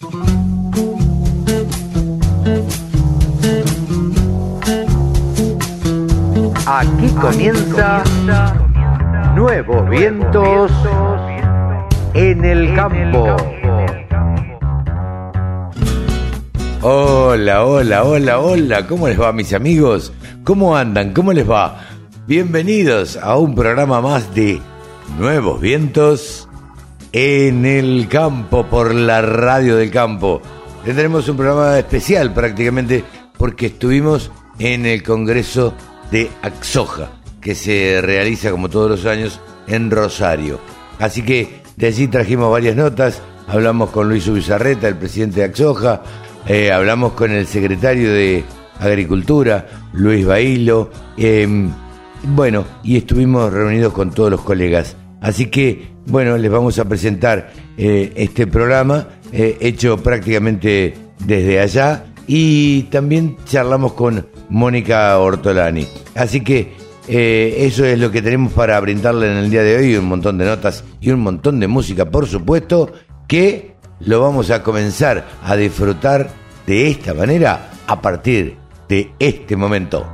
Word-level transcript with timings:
Aquí 0.00 0.10
comienza 7.20 8.04
Nuevos 9.34 9.90
Vientos 9.90 10.70
en 12.14 12.44
el 12.44 12.76
Campo. 12.76 13.36
Hola, 16.82 17.64
hola, 17.64 18.04
hola, 18.04 18.38
hola, 18.38 18.86
¿cómo 18.86 19.08
les 19.08 19.20
va 19.20 19.32
mis 19.32 19.52
amigos? 19.52 20.12
¿Cómo 20.44 20.76
andan? 20.76 21.12
¿Cómo 21.12 21.32
les 21.32 21.50
va? 21.50 21.80
Bienvenidos 22.28 23.16
a 23.16 23.36
un 23.36 23.56
programa 23.56 24.00
más 24.00 24.32
de 24.32 24.60
Nuevos 25.18 25.60
Vientos 25.60 26.47
en 27.12 27.64
el 27.64 28.08
Campo 28.08 28.66
por 28.66 28.94
la 28.94 29.22
Radio 29.22 29.76
del 29.76 29.90
Campo. 29.90 30.42
Tendremos 30.84 31.28
un 31.28 31.36
programa 31.36 31.78
especial 31.78 32.32
prácticamente 32.32 33.04
porque 33.36 33.66
estuvimos 33.66 34.30
en 34.58 34.86
el 34.86 35.02
Congreso 35.02 35.74
de 36.10 36.30
Axoja, 36.42 37.10
que 37.40 37.54
se 37.54 38.00
realiza 38.02 38.50
como 38.50 38.68
todos 38.68 38.90
los 38.90 39.06
años 39.06 39.40
en 39.66 39.90
Rosario. 39.90 40.58
Así 40.98 41.22
que 41.22 41.62
de 41.76 41.86
allí 41.86 42.08
trajimos 42.08 42.50
varias 42.50 42.76
notas, 42.76 43.22
hablamos 43.46 43.90
con 43.90 44.08
Luis 44.08 44.26
Ubizarreta, 44.26 44.88
el 44.88 44.96
presidente 44.96 45.40
de 45.40 45.46
Axoja, 45.46 46.02
eh, 46.46 46.72
hablamos 46.72 47.12
con 47.12 47.30
el 47.30 47.46
secretario 47.46 48.12
de 48.12 48.44
Agricultura, 48.80 49.66
Luis 49.92 50.26
Bailo, 50.26 50.90
em, 51.16 51.70
bueno, 52.22 52.64
y 52.82 52.96
estuvimos 52.96 53.52
reunidos 53.52 53.92
con 53.92 54.10
todos 54.10 54.30
los 54.30 54.40
colegas. 54.40 54.96
Así 55.20 55.46
que, 55.46 55.97
bueno, 56.08 56.36
les 56.36 56.50
vamos 56.50 56.78
a 56.78 56.84
presentar 56.84 57.52
eh, 57.76 58.12
este 58.16 58.46
programa 58.46 59.08
eh, 59.32 59.56
hecho 59.60 59.96
prácticamente 59.98 60.94
desde 61.24 61.60
allá 61.60 62.06
y 62.26 62.82
también 62.84 63.36
charlamos 63.44 63.92
con 63.92 64.26
Mónica 64.48 65.18
Ortolani. 65.18 65.86
Así 66.14 66.40
que 66.42 66.88
eso 67.08 67.86
es 67.86 67.98
lo 67.98 68.10
que 68.10 68.20
tenemos 68.20 68.52
para 68.52 68.78
brindarle 68.80 69.30
en 69.30 69.38
el 69.38 69.50
día 69.50 69.62
de 69.62 69.76
hoy, 69.76 69.96
un 69.96 70.04
montón 70.04 70.36
de 70.36 70.44
notas 70.44 70.84
y 71.00 71.10
un 71.10 71.20
montón 71.20 71.58
de 71.58 71.66
música, 71.66 72.10
por 72.10 72.26
supuesto, 72.26 72.92
que 73.26 73.76
lo 74.00 74.20
vamos 74.20 74.50
a 74.50 74.62
comenzar 74.62 75.26
a 75.42 75.56
disfrutar 75.56 76.28
de 76.66 76.90
esta 76.90 77.14
manera 77.14 77.70
a 77.86 78.02
partir 78.02 78.56
de 78.88 79.10
este 79.18 79.56
momento. 79.56 80.06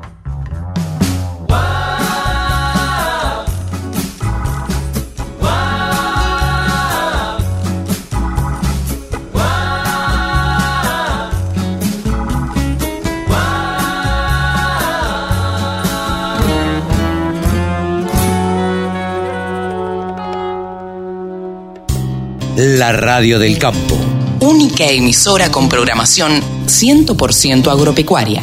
La 22.57 22.93
radio 22.93 23.39
del 23.41 23.59
campo 23.59 23.99
única 24.39 24.85
emisora 24.85 25.51
con 25.51 25.69
programación 25.69 26.41
100% 26.67 27.67
agropecuaria. 27.69 28.43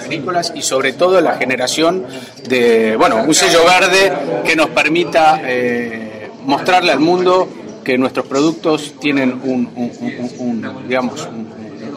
Agrícolas 0.00 0.52
y 0.54 0.62
sobre 0.62 0.92
todo 0.92 1.20
la 1.20 1.36
generación 1.36 2.04
de, 2.48 2.96
bueno, 2.96 3.22
un 3.26 3.34
sello 3.34 3.60
verde 3.64 4.12
que 4.44 4.56
nos 4.56 4.70
permita 4.70 5.40
eh, 5.44 6.30
mostrarle 6.44 6.92
al 6.92 7.00
mundo 7.00 7.48
que 7.84 7.96
nuestros 7.96 8.26
productos 8.26 8.94
tienen 9.00 9.40
un, 9.44 10.84
digamos, 10.88 11.28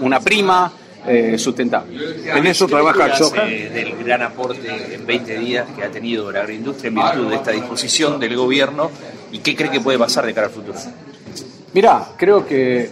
una 0.02 0.20
prima 0.20 0.72
eh, 1.08 1.38
sustentable. 1.38 1.98
En 2.36 2.46
eso 2.46 2.68
trabaja 2.68 3.16
Soja. 3.18 3.46
del 3.46 3.95
gran 4.04 4.22
aporte 4.22 4.94
en 4.94 5.06
20 5.06 5.39
días 5.39 5.67
que 5.76 5.83
ha 5.83 5.89
tenido 5.92 6.32
la 6.32 6.42
agroindustria 6.42 6.89
en 6.89 6.95
virtud 6.95 7.30
de 7.30 7.36
esta 7.36 7.52
disposición 7.52 8.20
del 8.20 8.36
gobierno 8.36 8.92
y 9.32 9.39
qué 9.39 9.56
cree 9.56 9.72
que 9.72 9.82
puede 9.82 9.98
pasar 9.98 10.26
de 10.26 10.33
cara 10.33 10.48
al 10.48 10.54
futuro. 10.54 10.78
Mirá, 11.74 12.10
creo 12.18 12.46
que 12.48 12.90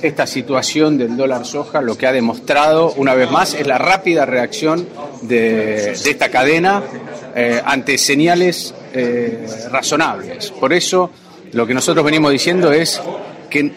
esta 0.00 0.26
situación 0.26 0.96
del 0.96 1.16
dólar 1.16 1.44
soja 1.44 1.80
lo 1.80 1.98
que 1.98 2.06
ha 2.06 2.12
demostrado 2.12 2.92
una 2.96 3.14
vez 3.14 3.30
más 3.30 3.54
es 3.54 3.66
la 3.66 3.78
rápida 3.78 4.24
reacción 4.24 4.88
de, 5.22 5.90
esta 5.90 6.28
cadena 6.30 6.82
eh, 7.34 7.60
ante 7.64 7.98
señales 7.98 8.74
eh, 8.94 9.46
razonables. 9.70 10.50
Por 10.52 10.72
eso 10.72 11.10
lo 11.52 11.66
que 11.66 11.74
nosotros 11.74 12.04
venimos 12.04 12.30
diciendo 12.32 12.72
es 12.72 13.00
que 13.50 13.72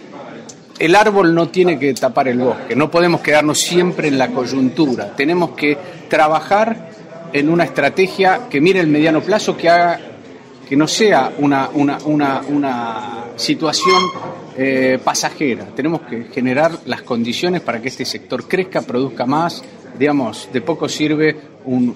el 0.78 0.96
árbol 0.96 1.34
no 1.34 1.50
tiene 1.50 1.80
que 1.80 1.94
tapar 1.94 2.28
el 2.28 2.38
bosque, 2.38 2.76
no 2.76 2.92
podemos 2.92 3.22
quedarnos 3.22 3.60
siempre 3.60 4.08
en 4.08 4.18
la 4.18 4.28
coyuntura, 4.28 5.16
tenemos 5.16 5.52
que 5.52 5.78
trabajar 6.10 6.90
en 7.34 7.50
una 7.50 7.64
estrategia 7.64 8.42
que 8.50 8.62
mire 8.62 8.80
el 8.80 8.88
mediano 8.88 9.22
plazo, 9.22 9.58
que 9.58 9.70
haga 9.70 10.00
que 10.68 10.76
no 10.76 10.88
sea 10.88 11.34
una, 11.38 11.70
una, 11.74 11.98
una, 12.06 12.42
una 12.48 13.24
situación 13.36 14.02
eh, 14.58 15.00
pasajera. 15.04 15.66
Tenemos 15.76 16.02
que 16.02 16.26
generar 16.26 16.80
las 16.86 17.02
condiciones 17.02 17.62
para 17.62 17.82
que 17.82 17.90
este 17.90 18.06
sector 18.06 18.48
crezca, 18.48 18.82
produzca 18.82 19.26
más. 19.26 19.64
Digamos, 19.98 20.50
de 20.52 20.62
poco 20.62 20.90
sirve 20.90 21.55
un, 21.66 21.96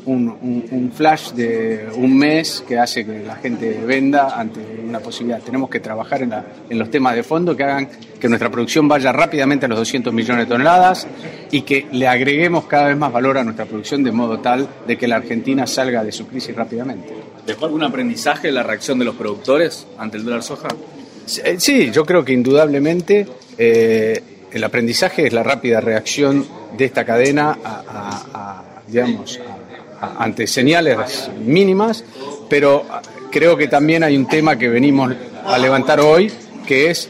un, 0.72 0.91
flash 0.94 1.31
de 1.31 1.88
un 1.96 2.18
mes 2.18 2.63
que 2.68 2.78
hace 2.78 3.06
que 3.06 3.19
la 3.19 3.35
gente 3.35 3.80
venda 3.85 4.40
ante 4.40 4.59
una 4.88 5.00
posibilidad. 5.00 5.41
Tenemos 5.41 5.69
que 5.69 5.80
trabajar 5.80 6.24
en, 6.24 6.31
la, 6.31 6.46
en 6.69 6.80
los 6.80 6.90
temas 6.90 7.16
de 7.16 7.24
fondo 7.24 7.56
que 7.56 7.63
hagan 7.63 7.90
que 8.19 8.28
nuestra 8.28 8.50
producción 8.50 8.88
vaya 8.88 9.12
rápidamente 9.12 9.66
a 9.66 9.69
los 9.69 9.80
200 9.80 10.13
millones 10.13 10.47
de 10.47 10.52
toneladas 10.52 11.07
y 11.52 11.62
que 11.62 11.88
le 11.91 12.07
agreguemos 12.07 12.66
cada 12.66 12.88
vez 12.88 12.97
más 12.97 13.12
valor 13.12 13.38
a 13.38 13.44
nuestra 13.44 13.66
producción 13.66 14.03
de 14.03 14.12
modo 14.12 14.40
tal 14.40 14.68
de 14.88 14.97
que 14.97 15.07
la 15.07 15.18
Argentina 15.18 15.66
salga 15.66 16.03
de 16.03 16.12
su 16.12 16.28
crisis 16.28 16.56
rápidamente. 16.56 17.13
¿Dejó 17.46 17.66
algún 17.66 17.84
aprendizaje 17.84 18.51
la 18.51 18.63
reacción 18.63 19.00
de 19.00 19.06
los 19.06 19.16
productores 19.16 19.88
ante 19.97 20.18
el 20.18 20.25
dólar 20.25 20.44
soja? 20.44 20.68
Eh, 21.44 21.56
sí, 21.59 21.91
yo 21.91 22.06
creo 22.06 22.25
que 22.25 22.34
indudablemente 22.34 23.28
eh, 23.57 24.22
el 24.51 24.63
aprendizaje 24.63 25.28
es 25.28 25.34
la 25.34 25.44
rápida 25.44 25.80
reacción 25.80 26.46
de 26.78 26.86
esta 26.86 27.06
cadena 27.06 27.57
a, 27.63 28.63
digamos, 28.88 29.40
ante 30.02 30.48
señales 30.48 31.30
mínimas, 31.40 32.04
pero 32.50 32.86
creo 33.32 33.58
que 33.58 33.68
también 33.68 34.04
hay 34.04 34.18
un 34.18 34.28
tema 34.28 34.58
que 34.58 34.70
venimos 34.70 35.14
a 35.46 35.58
levantar 35.58 36.00
hoy, 36.00 36.32
que 36.66 36.90
es 36.90 37.10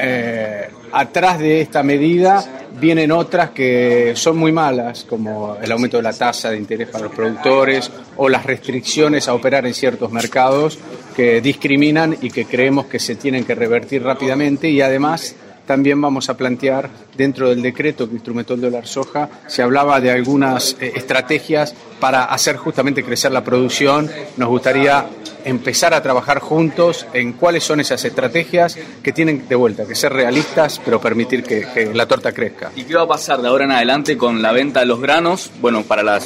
eh, 0.00 0.68
atrás 0.92 1.38
de 1.38 1.60
esta 1.60 1.82
medida 1.82 2.44
vienen 2.78 3.10
otras 3.12 3.50
que 3.50 4.12
son 4.14 4.36
muy 4.36 4.52
malas, 4.52 5.04
como 5.04 5.56
el 5.60 5.70
aumento 5.72 5.96
de 5.96 6.02
la 6.02 6.12
tasa 6.12 6.50
de 6.50 6.58
interés 6.58 6.88
para 6.88 7.04
los 7.04 7.14
productores 7.14 7.90
o 8.16 8.28
las 8.28 8.44
restricciones 8.44 9.28
a 9.28 9.34
operar 9.34 9.66
en 9.66 9.74
ciertos 9.74 10.10
mercados 10.12 10.78
que 11.16 11.40
discriminan 11.40 12.16
y 12.20 12.30
que 12.30 12.44
creemos 12.44 12.86
que 12.86 12.98
se 12.98 13.16
tienen 13.16 13.44
que 13.44 13.54
revertir 13.54 14.02
rápidamente 14.02 14.68
y 14.68 14.80
además 14.80 15.34
también 15.68 16.00
vamos 16.00 16.30
a 16.30 16.36
plantear 16.36 16.88
dentro 17.14 17.50
del 17.50 17.60
decreto 17.60 18.08
que 18.08 18.14
instrumentó 18.14 18.54
el 18.54 18.62
dólar 18.62 18.86
soja, 18.86 19.28
se 19.46 19.62
hablaba 19.62 20.00
de 20.00 20.10
algunas 20.10 20.74
eh, 20.80 20.94
estrategias 20.96 21.74
para 22.00 22.24
hacer 22.24 22.56
justamente 22.56 23.04
crecer 23.04 23.32
la 23.32 23.44
producción. 23.44 24.10
Nos 24.38 24.48
gustaría 24.48 25.04
empezar 25.44 25.92
a 25.92 26.02
trabajar 26.02 26.38
juntos 26.40 27.06
en 27.12 27.34
cuáles 27.34 27.64
son 27.64 27.80
esas 27.80 28.02
estrategias 28.02 28.78
que 29.02 29.12
tienen 29.12 29.46
de 29.46 29.54
vuelta 29.56 29.86
que 29.86 29.94
ser 29.94 30.12
realistas, 30.14 30.80
pero 30.82 31.00
permitir 31.00 31.44
que, 31.44 31.90
la 31.92 32.06
torta 32.06 32.32
crezca. 32.32 32.72
¿Y 32.74 32.84
qué 32.84 32.94
va 32.94 33.02
a 33.02 33.08
pasar 33.08 33.42
de 33.42 33.48
ahora 33.48 33.66
en 33.66 33.72
adelante 33.72 34.16
con 34.16 34.40
la 34.40 34.52
venta 34.52 34.80
de 34.80 34.86
los 34.86 35.00
granos? 35.00 35.50
Bueno, 35.60 35.82
para 35.82 36.02
la, 36.02 36.18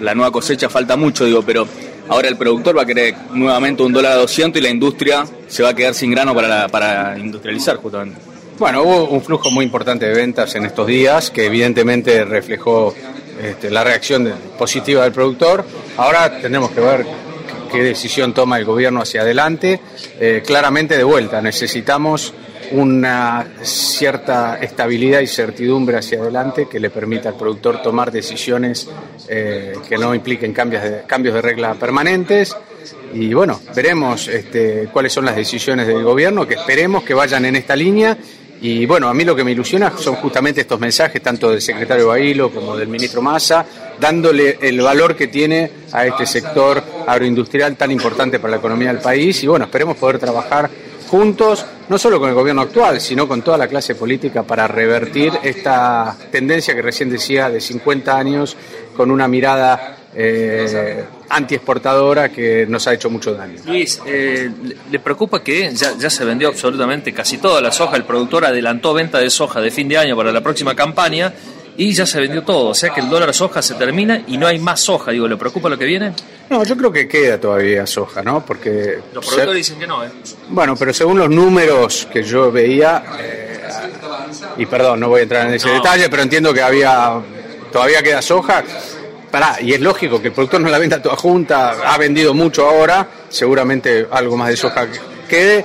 la 0.00 0.14
nueva 0.14 0.32
cosecha 0.32 0.68
falta 0.68 0.96
mucho, 0.96 1.24
digo, 1.24 1.42
pero 1.42 1.66
Ahora 2.10 2.26
el 2.26 2.36
productor 2.36 2.76
va 2.76 2.82
a 2.82 2.86
querer 2.86 3.14
nuevamente 3.32 3.84
un 3.84 3.92
dólar 3.92 4.12
a 4.12 4.16
200 4.16 4.60
y 4.60 4.64
la 4.64 4.68
industria 4.68 5.24
se 5.46 5.62
va 5.62 5.68
a 5.68 5.74
quedar 5.74 5.94
sin 5.94 6.10
grano 6.10 6.34
para, 6.34 6.66
para 6.66 7.16
industrializar 7.16 7.76
justamente. 7.76 8.29
Bueno, 8.60 8.82
hubo 8.82 9.04
un 9.04 9.22
flujo 9.22 9.50
muy 9.50 9.64
importante 9.64 10.04
de 10.04 10.12
ventas 10.12 10.54
en 10.54 10.66
estos 10.66 10.86
días 10.86 11.30
que 11.30 11.46
evidentemente 11.46 12.26
reflejó 12.26 12.94
este, 13.42 13.70
la 13.70 13.82
reacción 13.82 14.30
positiva 14.58 15.04
del 15.04 15.14
productor. 15.14 15.64
Ahora 15.96 16.42
tendremos 16.42 16.70
que 16.70 16.80
ver 16.80 17.06
qué 17.72 17.82
decisión 17.82 18.34
toma 18.34 18.58
el 18.58 18.66
gobierno 18.66 19.00
hacia 19.00 19.22
adelante. 19.22 19.80
Eh, 20.20 20.42
claramente 20.44 20.98
de 20.98 21.04
vuelta, 21.04 21.40
necesitamos 21.40 22.34
una 22.72 23.46
cierta 23.62 24.58
estabilidad 24.58 25.20
y 25.20 25.26
certidumbre 25.26 25.96
hacia 25.96 26.20
adelante 26.20 26.68
que 26.70 26.78
le 26.78 26.90
permita 26.90 27.30
al 27.30 27.36
productor 27.36 27.80
tomar 27.80 28.12
decisiones 28.12 28.90
eh, 29.26 29.72
que 29.88 29.96
no 29.96 30.14
impliquen 30.14 30.52
cambios 30.52 30.82
de, 30.82 31.04
cambios 31.06 31.34
de 31.34 31.40
regla 31.40 31.76
permanentes. 31.76 32.54
Y 33.14 33.32
bueno, 33.32 33.58
veremos 33.74 34.28
este, 34.28 34.90
cuáles 34.92 35.14
son 35.14 35.24
las 35.24 35.34
decisiones 35.34 35.86
del 35.86 36.02
gobierno, 36.02 36.46
que 36.46 36.54
esperemos 36.54 37.04
que 37.04 37.14
vayan 37.14 37.46
en 37.46 37.56
esta 37.56 37.74
línea. 37.74 38.18
Y 38.62 38.84
bueno, 38.84 39.08
a 39.08 39.14
mí 39.14 39.24
lo 39.24 39.34
que 39.34 39.42
me 39.42 39.52
ilusiona 39.52 39.92
son 39.96 40.16
justamente 40.16 40.60
estos 40.60 40.78
mensajes, 40.78 41.22
tanto 41.22 41.50
del 41.50 41.62
secretario 41.62 42.08
Bailo 42.08 42.50
como 42.50 42.76
del 42.76 42.88
ministro 42.88 43.22
Massa, 43.22 43.64
dándole 43.98 44.58
el 44.60 44.80
valor 44.80 45.16
que 45.16 45.28
tiene 45.28 45.70
a 45.92 46.06
este 46.06 46.26
sector 46.26 46.82
agroindustrial 47.06 47.76
tan 47.76 47.90
importante 47.90 48.38
para 48.38 48.52
la 48.52 48.56
economía 48.58 48.92
del 48.92 49.02
país. 49.02 49.42
Y 49.42 49.46
bueno, 49.46 49.64
esperemos 49.64 49.96
poder 49.96 50.18
trabajar 50.18 50.70
juntos, 51.08 51.64
no 51.88 51.98
solo 51.98 52.20
con 52.20 52.28
el 52.28 52.34
gobierno 52.34 52.62
actual, 52.62 53.00
sino 53.00 53.26
con 53.26 53.42
toda 53.42 53.58
la 53.58 53.66
clase 53.66 53.94
política 53.94 54.42
para 54.42 54.68
revertir 54.68 55.32
esta 55.42 56.16
tendencia 56.30 56.74
que 56.74 56.82
recién 56.82 57.10
decía 57.10 57.50
de 57.50 57.60
50 57.60 58.16
años 58.16 58.56
con 58.94 59.10
una 59.10 59.26
mirada 59.26 59.96
eh, 60.14 61.04
antiexportadora 61.28 62.30
que 62.30 62.66
nos 62.68 62.86
ha 62.86 62.94
hecho 62.94 63.10
mucho 63.10 63.34
daño. 63.34 63.60
Luis, 63.66 64.00
eh, 64.06 64.50
¿le 64.90 64.98
preocupa 64.98 65.42
que 65.42 65.72
ya, 65.74 65.96
ya, 65.96 66.10
se 66.10 66.24
vendió 66.24 66.48
absolutamente 66.48 67.12
casi 67.12 67.38
toda 67.38 67.60
la 67.60 67.70
soja? 67.70 67.96
El 67.96 68.04
productor 68.04 68.44
adelantó 68.44 68.92
venta 68.92 69.18
de 69.18 69.30
soja 69.30 69.60
de 69.60 69.70
fin 69.70 69.88
de 69.88 69.98
año 69.98 70.16
para 70.16 70.32
la 70.32 70.40
próxima 70.40 70.74
campaña 70.74 71.32
y 71.76 71.92
ya 71.92 72.04
se 72.04 72.20
vendió 72.20 72.42
todo. 72.42 72.68
O 72.68 72.74
sea 72.74 72.90
que 72.90 73.00
el 73.00 73.08
dólar 73.08 73.32
soja 73.32 73.62
se 73.62 73.74
termina 73.74 74.22
y 74.26 74.36
no 74.36 74.46
hay 74.46 74.58
más 74.58 74.80
soja. 74.80 75.12
Digo, 75.12 75.26
¿le 75.26 75.36
preocupa 75.36 75.68
lo 75.68 75.78
que 75.78 75.84
viene? 75.86 76.12
No, 76.48 76.64
yo 76.64 76.76
creo 76.76 76.92
que 76.92 77.08
queda 77.08 77.38
todavía 77.38 77.86
soja, 77.86 78.22
¿no? 78.22 78.44
Porque. 78.44 78.98
Los 79.14 79.24
productores 79.24 79.54
dicen 79.54 79.78
que 79.78 79.86
no, 79.86 80.04
¿eh? 80.04 80.10
Bueno, 80.48 80.76
pero 80.76 80.92
según 80.92 81.18
los 81.18 81.30
números 81.30 82.08
que 82.12 82.22
yo 82.22 82.50
veía, 82.50 83.02
eh, 83.18 83.60
y 84.58 84.66
perdón, 84.66 85.00
no 85.00 85.08
voy 85.08 85.20
a 85.20 85.22
entrar 85.22 85.46
en 85.46 85.54
ese 85.54 85.68
no. 85.68 85.74
detalle, 85.74 86.08
pero 86.08 86.22
entiendo 86.22 86.52
que 86.52 86.60
había. 86.60 87.18
Todavía 87.72 88.02
queda 88.02 88.20
soja. 88.20 88.64
Pará, 89.30 89.58
y 89.60 89.72
es 89.72 89.80
lógico 89.80 90.20
que 90.20 90.28
el 90.28 90.34
productor 90.34 90.60
no 90.60 90.68
la 90.68 90.78
venda 90.78 91.00
toda 91.00 91.16
junta, 91.16 91.70
ha 91.84 91.96
vendido 91.98 92.34
mucho 92.34 92.68
ahora, 92.68 93.08
seguramente 93.28 94.06
algo 94.10 94.36
más 94.36 94.48
de 94.48 94.56
soja 94.56 94.88
quede. 95.28 95.64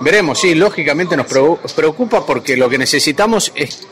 Veremos, 0.00 0.38
sí, 0.38 0.54
lógicamente 0.54 1.16
nos 1.16 1.26
preocupa 1.26 2.24
porque 2.24 2.56
lo 2.56 2.70
que 2.70 2.78
necesitamos 2.78 3.52
es 3.54 3.86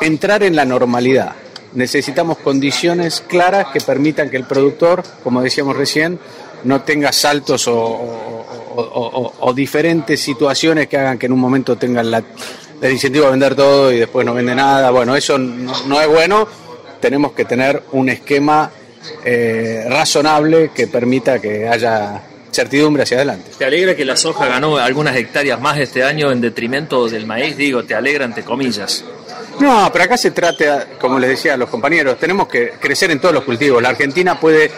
entrar 0.00 0.42
en 0.42 0.56
la 0.56 0.64
normalidad. 0.64 1.36
Necesitamos 1.74 2.38
condiciones 2.38 3.22
claras 3.28 3.66
que 3.72 3.80
permitan 3.80 4.30
que 4.30 4.38
el 4.38 4.44
productor, 4.44 5.04
como 5.22 5.42
decíamos 5.42 5.76
recién, 5.76 6.18
no 6.64 6.80
tenga 6.82 7.12
saltos 7.12 7.68
o, 7.68 9.52
diferentes 9.54 10.20
situaciones 10.20 10.88
que 10.88 10.96
hagan 10.98 11.18
que 11.18 11.26
en 11.26 11.32
un 11.32 11.40
momento 11.40 11.76
tengan 11.76 12.10
la, 12.10 12.22
el 12.80 12.92
incentivo 12.92 13.26
a 13.26 13.30
vender 13.30 13.54
todo 13.54 13.92
y 13.92 13.98
después 13.98 14.24
no 14.24 14.34
vende 14.34 14.54
nada. 14.54 14.90
Bueno, 14.90 15.14
eso 15.14 15.38
no 15.38 16.00
es 16.00 16.08
bueno. 16.08 16.48
Tenemos 17.00 17.32
que 17.32 17.44
tener 17.44 17.82
un 17.92 18.08
esquema 18.08 18.70
eh, 19.24 19.84
razonable 19.88 20.70
que 20.74 20.86
permita 20.86 21.38
que 21.38 21.68
haya 21.68 22.22
certidumbre 22.50 23.02
hacia 23.02 23.18
adelante. 23.18 23.50
¿Te 23.58 23.64
alegra 23.66 23.94
que 23.94 24.04
la 24.04 24.16
soja 24.16 24.46
ganó 24.46 24.78
algunas 24.78 25.14
hectáreas 25.16 25.60
más 25.60 25.78
este 25.78 26.02
año 26.02 26.32
en 26.32 26.40
detrimento 26.40 27.08
del 27.08 27.26
maíz? 27.26 27.56
Digo, 27.56 27.84
te 27.84 27.94
alegra 27.94 28.24
entre 28.24 28.42
comillas. 28.42 29.04
No, 29.60 29.90
pero 29.92 30.04
acá 30.04 30.16
se 30.16 30.30
trata, 30.32 30.86
como 30.98 31.18
les 31.18 31.30
decía 31.30 31.54
a 31.54 31.56
los 31.56 31.68
compañeros, 31.68 32.18
tenemos 32.18 32.48
que 32.48 32.72
crecer 32.80 33.10
en 33.10 33.20
todos 33.20 33.34
los 33.34 33.44
cultivos. 33.44 33.82
La 33.82 33.90
Argentina 33.90 34.38
puede 34.38 34.70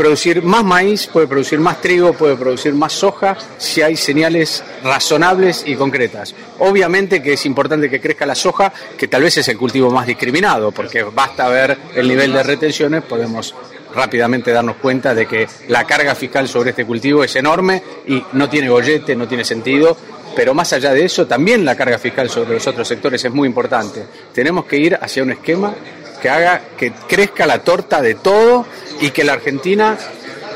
producir 0.00 0.42
más 0.42 0.64
maíz, 0.64 1.06
puede 1.08 1.26
producir 1.26 1.60
más 1.60 1.78
trigo, 1.82 2.14
puede 2.14 2.34
producir 2.34 2.72
más 2.72 2.90
soja 2.94 3.36
si 3.58 3.82
hay 3.82 3.96
señales 3.96 4.64
razonables 4.82 5.62
y 5.66 5.74
concretas. 5.74 6.34
Obviamente 6.60 7.22
que 7.22 7.34
es 7.34 7.44
importante 7.44 7.90
que 7.90 8.00
crezca 8.00 8.24
la 8.24 8.34
soja, 8.34 8.72
que 8.96 9.08
tal 9.08 9.24
vez 9.24 9.36
es 9.36 9.48
el 9.48 9.58
cultivo 9.58 9.90
más 9.90 10.06
discriminado, 10.06 10.72
porque 10.72 11.02
basta 11.02 11.50
ver 11.50 11.76
el 11.94 12.08
nivel 12.08 12.32
de 12.32 12.42
retenciones, 12.42 13.02
podemos 13.02 13.54
rápidamente 13.94 14.52
darnos 14.52 14.76
cuenta 14.76 15.14
de 15.14 15.26
que 15.26 15.46
la 15.68 15.84
carga 15.84 16.14
fiscal 16.14 16.48
sobre 16.48 16.70
este 16.70 16.86
cultivo 16.86 17.22
es 17.22 17.36
enorme 17.36 17.82
y 18.06 18.24
no 18.32 18.48
tiene 18.48 18.70
gollete, 18.70 19.14
no 19.14 19.28
tiene 19.28 19.44
sentido 19.44 19.98
pero 20.34 20.54
más 20.54 20.72
allá 20.72 20.92
de 20.92 21.04
eso, 21.04 21.26
también 21.26 21.64
la 21.64 21.76
carga 21.76 21.98
fiscal 21.98 22.30
sobre 22.30 22.54
los 22.54 22.66
otros 22.66 22.86
sectores 22.86 23.24
es 23.24 23.32
muy 23.32 23.48
importante. 23.48 24.04
Tenemos 24.32 24.64
que 24.64 24.76
ir 24.76 24.94
hacia 25.00 25.22
un 25.24 25.32
esquema 25.32 25.74
que 26.20 26.28
haga 26.28 26.62
que 26.76 26.92
crezca 27.08 27.46
la 27.46 27.60
torta 27.60 28.00
de 28.00 28.14
todo 28.14 28.66
y 29.00 29.10
que 29.10 29.24
la 29.24 29.32
Argentina, 29.34 29.96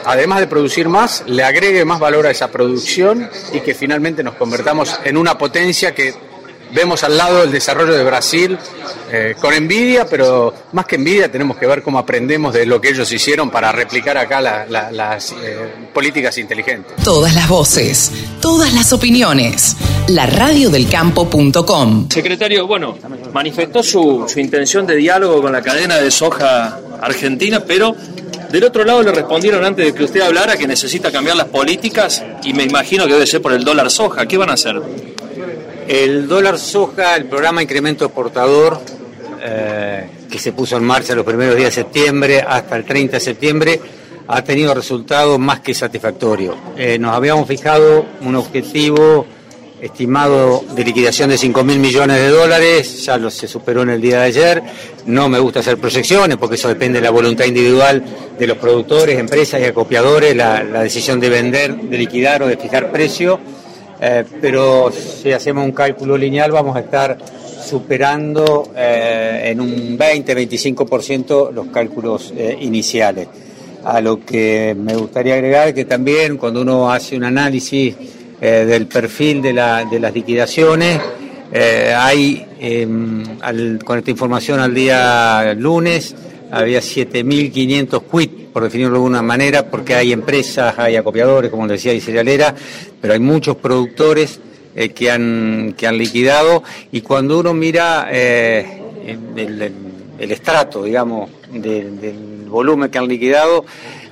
además 0.04 0.40
de 0.40 0.46
producir 0.46 0.88
más, 0.88 1.24
le 1.26 1.44
agregue 1.44 1.84
más 1.84 1.98
valor 1.98 2.26
a 2.26 2.30
esa 2.30 2.48
producción 2.48 3.28
y 3.52 3.60
que 3.60 3.74
finalmente 3.74 4.22
nos 4.22 4.34
convertamos 4.34 4.98
en 5.04 5.16
una 5.16 5.36
potencia 5.38 5.94
que 5.94 6.14
vemos 6.74 7.04
al 7.04 7.16
lado 7.16 7.44
el 7.44 7.52
desarrollo 7.52 7.94
de 7.94 8.02
Brasil 8.02 8.58
eh, 9.10 9.34
con 9.40 9.54
envidia, 9.54 10.06
pero 10.06 10.52
más 10.72 10.86
que 10.86 10.96
envidia 10.96 11.30
tenemos 11.30 11.56
que 11.56 11.66
ver 11.66 11.82
cómo 11.82 11.98
aprendemos 11.98 12.52
de 12.52 12.66
lo 12.66 12.80
que 12.80 12.88
ellos 12.88 13.10
hicieron 13.12 13.48
para 13.50 13.70
replicar 13.70 14.18
acá 14.18 14.40
la, 14.40 14.66
la, 14.66 14.90
las 14.90 15.32
eh, 15.32 15.56
políticas 15.92 16.36
inteligentes. 16.38 16.96
Todas 17.04 17.34
las 17.34 17.48
voces, 17.48 18.10
todas 18.40 18.74
las 18.74 18.92
opiniones. 18.92 19.76
La 20.08 20.26
radiodelcampo.com. 20.26 22.08
Secretario, 22.10 22.66
bueno, 22.66 22.98
manifestó 23.32 23.82
su, 23.82 24.24
su 24.28 24.40
intención 24.40 24.86
de 24.86 24.96
diálogo 24.96 25.40
con 25.40 25.52
la 25.52 25.62
cadena 25.62 25.96
de 25.96 26.10
soja 26.10 26.80
argentina, 27.00 27.60
pero 27.64 27.94
del 28.50 28.64
otro 28.64 28.84
lado 28.84 29.02
le 29.02 29.12
respondieron 29.12 29.64
antes 29.64 29.86
de 29.86 29.94
que 29.94 30.04
usted 30.04 30.20
hablara 30.20 30.56
que 30.56 30.66
necesita 30.66 31.10
cambiar 31.10 31.36
las 31.36 31.48
políticas 31.48 32.22
y 32.42 32.52
me 32.52 32.64
imagino 32.64 33.06
que 33.06 33.12
debe 33.12 33.26
ser 33.26 33.40
por 33.40 33.52
el 33.52 33.64
dólar 33.64 33.90
soja. 33.90 34.26
¿Qué 34.26 34.36
van 34.36 34.50
a 34.50 34.54
hacer? 34.54 34.80
El 35.86 36.26
dólar 36.28 36.58
soja, 36.58 37.14
el 37.14 37.26
programa 37.26 37.62
incremento 37.62 38.06
exportador, 38.06 38.80
eh, 39.42 40.08
que 40.30 40.38
se 40.38 40.52
puso 40.52 40.78
en 40.78 40.84
marcha 40.84 41.14
los 41.14 41.26
primeros 41.26 41.56
días 41.56 41.74
de 41.74 41.82
septiembre 41.82 42.40
hasta 42.40 42.76
el 42.76 42.84
30 42.84 43.18
de 43.18 43.20
septiembre, 43.20 43.80
ha 44.26 44.42
tenido 44.42 44.72
resultados 44.72 45.38
más 45.38 45.60
que 45.60 45.74
satisfactorios. 45.74 46.56
Eh, 46.78 46.98
nos 46.98 47.14
habíamos 47.14 47.46
fijado 47.46 48.06
un 48.22 48.34
objetivo 48.34 49.26
estimado 49.82 50.64
de 50.74 50.82
liquidación 50.82 51.28
de 51.28 51.36
5 51.36 51.62
mil 51.62 51.78
millones 51.78 52.16
de 52.16 52.28
dólares, 52.30 53.04
ya 53.04 53.18
lo 53.18 53.30
se 53.30 53.46
superó 53.46 53.82
en 53.82 53.90
el 53.90 54.00
día 54.00 54.20
de 54.20 54.24
ayer. 54.24 54.62
No 55.04 55.28
me 55.28 55.38
gusta 55.38 55.60
hacer 55.60 55.76
proyecciones 55.76 56.38
porque 56.38 56.54
eso 56.54 56.68
depende 56.68 57.00
de 57.00 57.04
la 57.04 57.10
voluntad 57.10 57.44
individual 57.44 58.02
de 58.38 58.46
los 58.46 58.56
productores, 58.56 59.18
empresas 59.18 59.60
y 59.60 59.64
acopiadores, 59.64 60.34
la, 60.34 60.64
la 60.64 60.82
decisión 60.82 61.20
de 61.20 61.28
vender, 61.28 61.76
de 61.76 61.98
liquidar 61.98 62.42
o 62.42 62.46
de 62.46 62.56
fijar 62.56 62.90
precio. 62.90 63.38
Eh, 64.00 64.24
pero 64.40 64.90
si 64.90 65.32
hacemos 65.32 65.64
un 65.64 65.72
cálculo 65.72 66.16
lineal 66.16 66.50
vamos 66.50 66.76
a 66.76 66.80
estar 66.80 67.16
superando 67.64 68.72
eh, 68.76 69.42
en 69.46 69.60
un 69.60 69.98
20-25% 69.98 71.52
los 71.52 71.68
cálculos 71.68 72.32
eh, 72.36 72.56
iniciales. 72.60 73.28
A 73.84 74.00
lo 74.00 74.24
que 74.24 74.74
me 74.78 74.94
gustaría 74.96 75.34
agregar 75.34 75.74
que 75.74 75.84
también 75.84 76.36
cuando 76.36 76.62
uno 76.62 76.90
hace 76.90 77.16
un 77.16 77.24
análisis 77.24 77.94
del 78.40 78.86
perfil 78.88 79.40
de, 79.40 79.52
la, 79.54 79.84
de 79.84 80.00
las 80.00 80.12
liquidaciones, 80.12 81.00
hay 81.96 82.44
al, 83.40 83.78
con 83.82 83.98
esta 83.98 84.10
información 84.10 84.60
al 84.60 84.74
día 84.74 85.54
lunes 85.56 86.14
había 86.54 86.78
7.500 86.78 88.02
quit, 88.10 88.46
por 88.52 88.62
definirlo 88.62 88.92
de 88.92 88.98
alguna 88.98 89.22
manera, 89.22 89.68
porque 89.68 89.94
hay 89.94 90.12
empresas, 90.12 90.78
hay 90.78 90.94
acopiadores, 90.94 91.50
como 91.50 91.66
decía, 91.66 91.92
y 91.92 92.00
cerealera, 92.00 92.54
pero 93.00 93.14
hay 93.14 93.20
muchos 93.20 93.56
productores 93.56 94.38
eh, 94.76 94.90
que, 94.90 95.10
han, 95.10 95.74
que 95.76 95.86
han 95.88 95.98
liquidado. 95.98 96.62
Y 96.92 97.00
cuando 97.00 97.40
uno 97.40 97.52
mira 97.52 98.06
eh, 98.10 98.80
el, 99.36 100.30
estrato, 100.30 100.84
digamos, 100.84 101.30
del, 101.52 102.46
volumen 102.48 102.88
que 102.90 102.98
han 102.98 103.08
liquidado, 103.08 103.64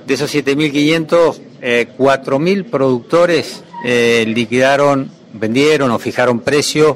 de 0.05 0.13
esos 0.13 0.33
7.500, 0.35 1.39
eh, 1.61 1.87
4.000 1.97 2.65
productores 2.65 3.63
eh, 3.85 4.25
liquidaron 4.27 5.09
vendieron 5.35 5.89
o 5.89 5.97
fijaron 5.97 6.41
precio 6.41 6.95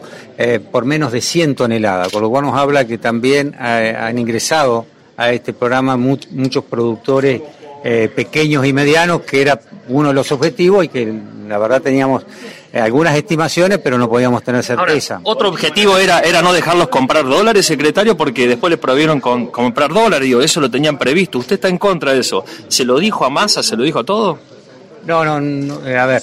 por 0.71 0.85
menos 0.85 1.11
de 1.11 1.21
100 1.21 1.55
toneladas, 1.55 2.09
con 2.09 2.21
lo 2.21 2.29
cual 2.29 2.45
nos 2.45 2.53
habla 2.55 2.85
que 2.85 2.99
también 2.99 3.55
han 3.57 4.19
ingresado 4.19 4.85
a 5.17 5.31
este 5.31 5.51
programa 5.51 5.97
much, 5.97 6.27
muchos 6.29 6.63
productores 6.63 7.41
eh, 7.83 8.09
pequeños 8.13 8.65
y 8.65 8.73
medianos, 8.73 9.21
que 9.21 9.41
era 9.41 9.59
uno 9.89 10.09
de 10.09 10.13
los 10.13 10.31
objetivos 10.31 10.85
y 10.85 10.87
que 10.89 11.13
la 11.47 11.57
verdad 11.57 11.81
teníamos 11.81 12.23
eh, 12.73 12.79
algunas 12.79 13.15
estimaciones, 13.15 13.79
pero 13.79 13.97
no 13.97 14.09
podíamos 14.09 14.43
tener 14.43 14.63
certeza. 14.63 15.15
Ahora, 15.15 15.29
otro 15.29 15.49
objetivo 15.49 15.97
era, 15.97 16.19
era 16.19 16.41
no 16.41 16.53
dejarlos 16.53 16.89
comprar 16.89 17.25
dólares, 17.25 17.65
secretario, 17.65 18.17
porque 18.17 18.47
después 18.47 18.71
les 18.71 18.79
prohibieron 18.79 19.19
con, 19.19 19.47
comprar 19.47 19.93
dólares, 19.93 20.27
digo, 20.27 20.41
eso 20.41 20.59
lo 20.59 20.69
tenían 20.69 20.97
previsto. 20.97 21.39
¿Usted 21.39 21.55
está 21.55 21.69
en 21.69 21.77
contra 21.77 22.13
de 22.13 22.19
eso? 22.19 22.43
¿Se 22.67 22.83
lo 22.83 22.99
dijo 22.99 23.25
a 23.25 23.29
Massa? 23.29 23.63
¿Se 23.63 23.75
lo 23.75 23.83
dijo 23.83 23.99
a 23.99 24.03
todo? 24.03 24.37
No, 25.05 25.23
no, 25.23 25.39
no 25.39 25.87
eh, 25.87 25.97
a 25.97 26.05
ver, 26.05 26.21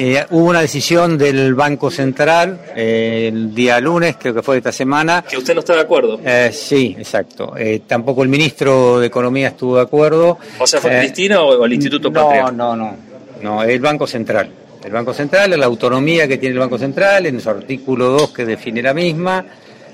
eh, 0.00 0.24
hubo 0.30 0.44
una 0.44 0.60
decisión 0.60 1.18
del 1.18 1.56
Banco 1.56 1.90
Central 1.90 2.60
eh, 2.76 3.30
el 3.32 3.52
día 3.52 3.80
lunes, 3.80 4.14
creo 4.16 4.32
que 4.32 4.42
fue 4.44 4.58
esta 4.58 4.70
semana. 4.70 5.24
¿Que 5.28 5.36
usted 5.36 5.54
no 5.54 5.60
está 5.60 5.74
de 5.74 5.80
acuerdo? 5.80 6.20
Eh, 6.24 6.50
sí, 6.52 6.94
exacto. 6.96 7.52
Tampoco 7.84 8.22
el 8.22 8.28
ministro 8.28 9.00
de 9.00 9.08
Economía 9.08 9.48
estuvo 9.48 9.74
de 9.74 9.82
acuerdo. 9.82 10.38
¿O 10.60 10.66
sea, 10.68 10.80
fue 10.80 10.96
Cristina 11.00 11.40
o, 11.42 11.64
el 11.64 11.72
Instituto 11.72 12.10
no, 12.10 12.22
Patria? 12.22 12.44
No, 12.52 12.76
no, 12.76 12.96
no, 13.42 13.64
el 13.64 13.80
Banco 13.80 14.06
Central. 14.06 14.48
El 14.84 14.92
Banco 14.92 15.12
Central, 15.12 15.58
la 15.58 15.66
autonomía 15.66 16.28
que 16.28 16.38
tiene 16.38 16.52
el 16.52 16.60
Banco 16.60 16.78
Central, 16.78 17.26
en 17.26 17.40
su 17.40 17.50
artículo 17.50 18.10
2 18.10 18.30
que 18.30 18.44
define 18.44 18.80
la 18.80 18.94
misma, 18.94 19.44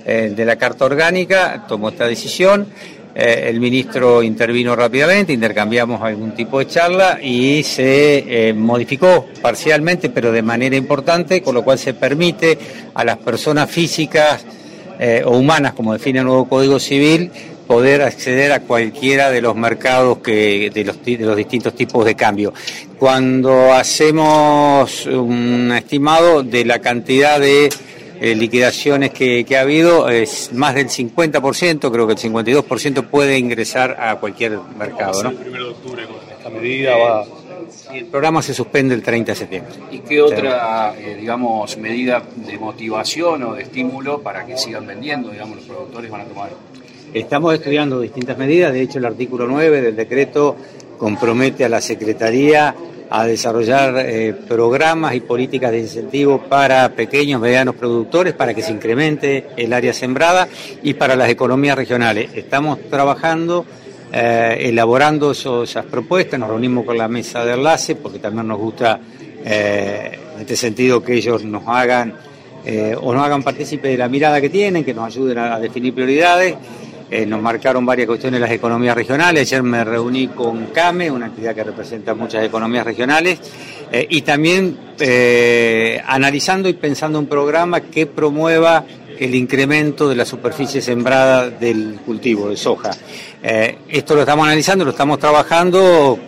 de 0.04 0.44
la 0.44 0.56
Carta 0.56 0.84
Orgánica, 0.84 1.64
tomó 1.66 1.88
esta 1.88 2.06
decisión. 2.06 2.68
Eh, 3.16 3.47
el 3.49 3.61
ministro 3.61 4.25
intervino 4.25 4.75
rápidamente, 4.75 5.33
intercambiamos 5.33 6.02
algún 6.02 6.35
tipo 6.35 6.59
de 6.59 6.66
charla 6.66 7.21
y 7.23 7.62
se 7.62 8.49
eh, 8.49 8.52
modificó 8.52 9.26
parcialmente, 9.40 10.11
pero 10.11 10.33
de 10.33 10.42
manera 10.42 10.75
importante, 10.75 11.40
con 11.40 11.54
lo 11.54 11.62
cual 11.62 11.78
se 11.78 11.94
permite 11.94 12.59
a 12.92 13.04
las 13.04 13.18
personas 13.18 13.71
físicas 13.71 14.44
eh, 14.99 15.23
o 15.25 15.37
humanas, 15.37 15.75
como 15.75 15.92
define 15.92 16.18
el 16.21 16.25
nuevo 16.25 16.49
Código 16.49 16.80
Civil, 16.80 17.30
poder 17.68 18.02
acceder 18.02 18.50
a 18.50 18.61
cualquiera 18.61 19.30
de 19.30 19.40
los 19.40 19.54
mercados 19.54 20.21
de 20.25 21.16
los 21.21 21.37
distintos 21.37 21.75
tipos 21.75 22.04
de 22.04 22.16
cambio. 22.16 22.52
Cuando 22.99 23.73
hacemos 23.73 25.06
un 25.06 25.73
estimado 25.75 26.42
de 26.42 26.64
la 26.64 26.80
cantidad 26.80 27.40
de 27.40 27.71
eh, 28.25 28.35
liquidaciones 28.35 29.11
que, 29.11 29.45
ha 29.54 29.61
habido, 29.61 30.09
es 30.09 30.50
más 30.54 30.75
del 30.75 30.88
50%, 30.88 31.93
creo 31.93 32.07
que 32.07 32.14
el 32.14 32.19
52% 32.19 33.07
puede 33.09 33.37
ingresar 33.37 33.99
a 34.00 34.16
cualquier 34.16 34.59
mercado. 34.78 35.25
¿no? 35.25 35.28
El 35.28 35.49
1 35.49 35.50
de 35.52 35.64
octubre 35.64 36.07
con 36.07 36.16
esta 36.31 36.49
medida 36.49 36.97
va 36.97 37.25
el 37.93 38.07
programa 38.07 38.40
se 38.40 38.54
suspende 38.54 38.95
el 38.95 39.02
30 39.02 39.33
de 39.33 39.37
septiembre. 39.37 39.73
¿Y 39.90 39.99
qué 39.99 40.23
otra, 40.23 40.95
eh, 40.99 41.16
digamos, 41.21 41.76
medida 41.76 42.23
de 42.35 42.59
motivación 42.59 43.43
o 43.43 43.54
de 43.54 43.64
estímulo 43.64 44.23
para 44.23 44.47
que 44.47 44.57
sigan 44.57 44.87
vendiendo, 44.87 45.31
digamos, 45.31 45.57
los 45.57 45.66
productores 45.66 46.11
van 46.11 46.23
a 46.23 46.25
tomar? 46.25 46.50
Estamos 47.12 47.52
estudiando 47.52 48.00
distintas 48.00 48.38
medidas, 48.38 48.73
de 48.73 48.81
hecho 48.81 48.99
el 48.99 49.04
artículo 49.04 49.47
9 49.47 49.83
del 49.83 49.97
decreto 49.97 50.57
compromete 50.97 51.62
a 51.64 51.69
la 51.69 51.83
Secretaría 51.83 52.75
a 53.11 53.26
desarrollar 53.26 53.94
eh, 53.99 54.34
programas 54.49 55.14
y 55.14 55.20
políticas 55.20 55.70
de 55.70 55.80
incentivo 55.80 56.40
para 56.49 56.88
pequeños, 56.90 57.40
medianos 57.40 57.75
productores, 57.75 58.34
para 58.34 58.54
que 58.54 58.62
se 58.62 58.73
incremente 58.73 59.49
el 59.56 59.73
área 59.73 59.92
sembrada 59.92 60.49
y 60.82 60.94
para 60.94 61.16
las 61.16 61.28
economías 61.28 61.76
regionales. 61.76 62.30
Estamos 62.34 62.78
trabajando 62.90 63.64
eh, 64.12 64.56
elaborando 64.68 65.32
esas 65.32 65.84
propuestas, 65.87 66.38
nos 66.38 66.49
reunimos 66.49 66.84
con 66.84 66.96
la 66.96 67.08
mesa 67.08 67.44
de 67.44 67.54
enlace 67.54 67.96
porque 67.96 68.18
también 68.18 68.49
nos 68.49 68.58
gusta 68.58 69.00
eh, 69.44 70.18
en 70.34 70.40
este 70.40 70.56
sentido 70.56 71.02
que 71.02 71.14
ellos 71.14 71.44
nos 71.44 71.64
hagan 71.66 72.14
o 73.02 73.12
nos 73.12 73.23
hagan 73.23 73.42
partícipe 73.42 73.88
de 73.88 73.99
la 73.99 74.08
mirada 74.08 74.40
que 74.40 74.49
tienen, 74.49 74.82
que 74.82 74.94
nos 74.94 75.08
ayuden 75.08 75.37
a, 75.37 75.61
definir 75.61 75.92
prioridades. 75.92 76.54
Nos 77.26 77.40
marcaron 77.40 77.87
varias 77.87 78.06
cuestiones 78.06 78.40
las 78.40 78.50
economías 78.50 78.96
regionales. 78.96 79.42
Ayer 79.42 79.62
me 79.62 79.84
reuní 79.84 80.28
con 80.28 80.66
CAME, 80.66 81.11
una 81.11 81.26
entidad 81.26 81.54
que 81.54 81.64
representa 81.64 82.14
muchas 82.14 82.44
economías 82.44 82.84
regionales, 82.84 83.38
y 84.08 84.23
también 84.23 84.76
analizando 86.06 86.68
y 86.68 86.73
pensando 86.73 87.18
un 87.18 87.26
programa 87.26 87.80
que 87.80 88.06
promueva 88.06 88.84
el 89.18 89.34
incremento 89.34 90.08
de 90.08 90.16
la 90.16 90.25
superficie 90.25 90.80
sembrada 90.80 91.50
del 91.50 92.00
cultivo 92.04 92.49
de 92.49 92.56
soja. 92.56 92.90
Eh, 93.42 93.78
esto 93.88 94.14
lo 94.14 94.20
estamos 94.20 94.46
analizando, 94.46 94.84
lo 94.84 94.90
estamos 94.90 95.18
trabajando, 95.18 96.18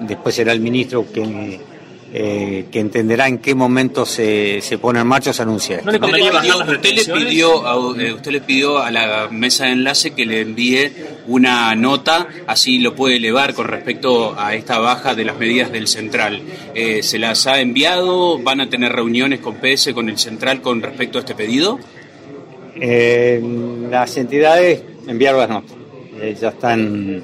después 0.00 0.34
será 0.34 0.52
el 0.52 0.60
ministro 0.60 1.04
que, 1.12 1.60
eh, 2.16 2.66
que 2.70 2.78
entenderá 2.78 3.26
en 3.26 3.38
qué 3.38 3.54
momento 3.54 4.06
se, 4.06 4.60
se 4.60 4.78
pone 4.78 5.00
en 5.00 5.06
marcha 5.06 5.30
o 5.30 5.32
se 5.32 5.42
anuncia. 5.42 5.80
¿No 5.84 5.90
le 5.90 5.98
usted, 5.98 6.92
le 6.94 7.24
pidió, 7.26 7.66
a, 7.66 8.00
eh, 8.00 8.12
usted 8.12 8.30
le 8.30 8.40
pidió 8.40 8.78
a 8.78 8.90
la 8.92 9.28
mesa 9.30 9.64
de 9.64 9.72
enlace 9.72 10.12
que 10.12 10.24
le 10.24 10.42
envíe 10.42 10.92
una 11.26 11.74
nota, 11.74 12.28
así 12.46 12.78
lo 12.78 12.94
puede 12.94 13.16
elevar 13.16 13.54
con 13.54 13.66
respecto 13.66 14.38
a 14.38 14.54
esta 14.54 14.78
baja 14.78 15.14
de 15.14 15.24
las 15.24 15.36
medidas 15.38 15.72
del 15.72 15.88
central. 15.88 16.42
¿Se 17.00 17.18
las 17.18 17.46
ha 17.46 17.60
enviado? 17.60 18.38
¿Van 18.38 18.60
a 18.60 18.68
tener 18.68 18.92
reuniones 18.92 19.40
con 19.40 19.56
PS, 19.56 19.92
con 19.92 20.08
el 20.08 20.18
central 20.18 20.60
con 20.60 20.82
respecto 20.82 21.18
a 21.18 21.20
este 21.22 21.34
pedido? 21.34 21.80
las 22.76 24.16
entidades 24.16 24.82
enviaron 25.06 25.40
las 25.40 25.48
notas. 25.48 25.76
Eh, 26.20 26.36
ya 26.40 26.48
están, 26.50 27.22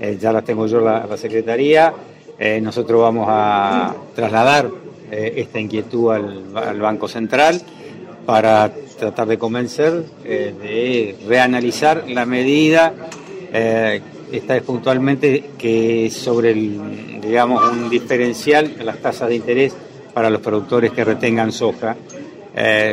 eh, 0.00 0.18
ya 0.20 0.32
las 0.32 0.44
tengo 0.44 0.66
yo 0.66 0.80
la, 0.80 1.06
la 1.06 1.16
Secretaría. 1.16 1.92
Eh, 2.38 2.60
nosotros 2.60 3.00
vamos 3.00 3.26
a 3.28 3.94
trasladar 4.14 4.68
esta 5.10 5.60
inquietud 5.60 6.12
al, 6.12 6.80
Banco 6.80 7.06
Central 7.06 7.60
para 8.26 8.72
tratar 8.98 9.28
de 9.28 9.38
convencer 9.38 10.02
de 10.24 11.14
reanalizar 11.28 12.04
la 12.08 12.26
medida. 12.26 12.92
esta 13.52 14.56
es 14.56 14.62
puntualmente 14.62 15.50
que 15.56 16.10
sobre 16.10 16.50
el, 16.50 17.20
digamos, 17.20 17.62
un 17.70 17.88
diferencial 17.88 18.74
en 18.76 18.86
las 18.86 18.98
tasas 18.98 19.28
de 19.28 19.36
interés 19.36 19.76
para 20.12 20.30
los 20.30 20.40
productores 20.40 20.90
que 20.90 21.04
retengan 21.04 21.52
soja. 21.52 21.94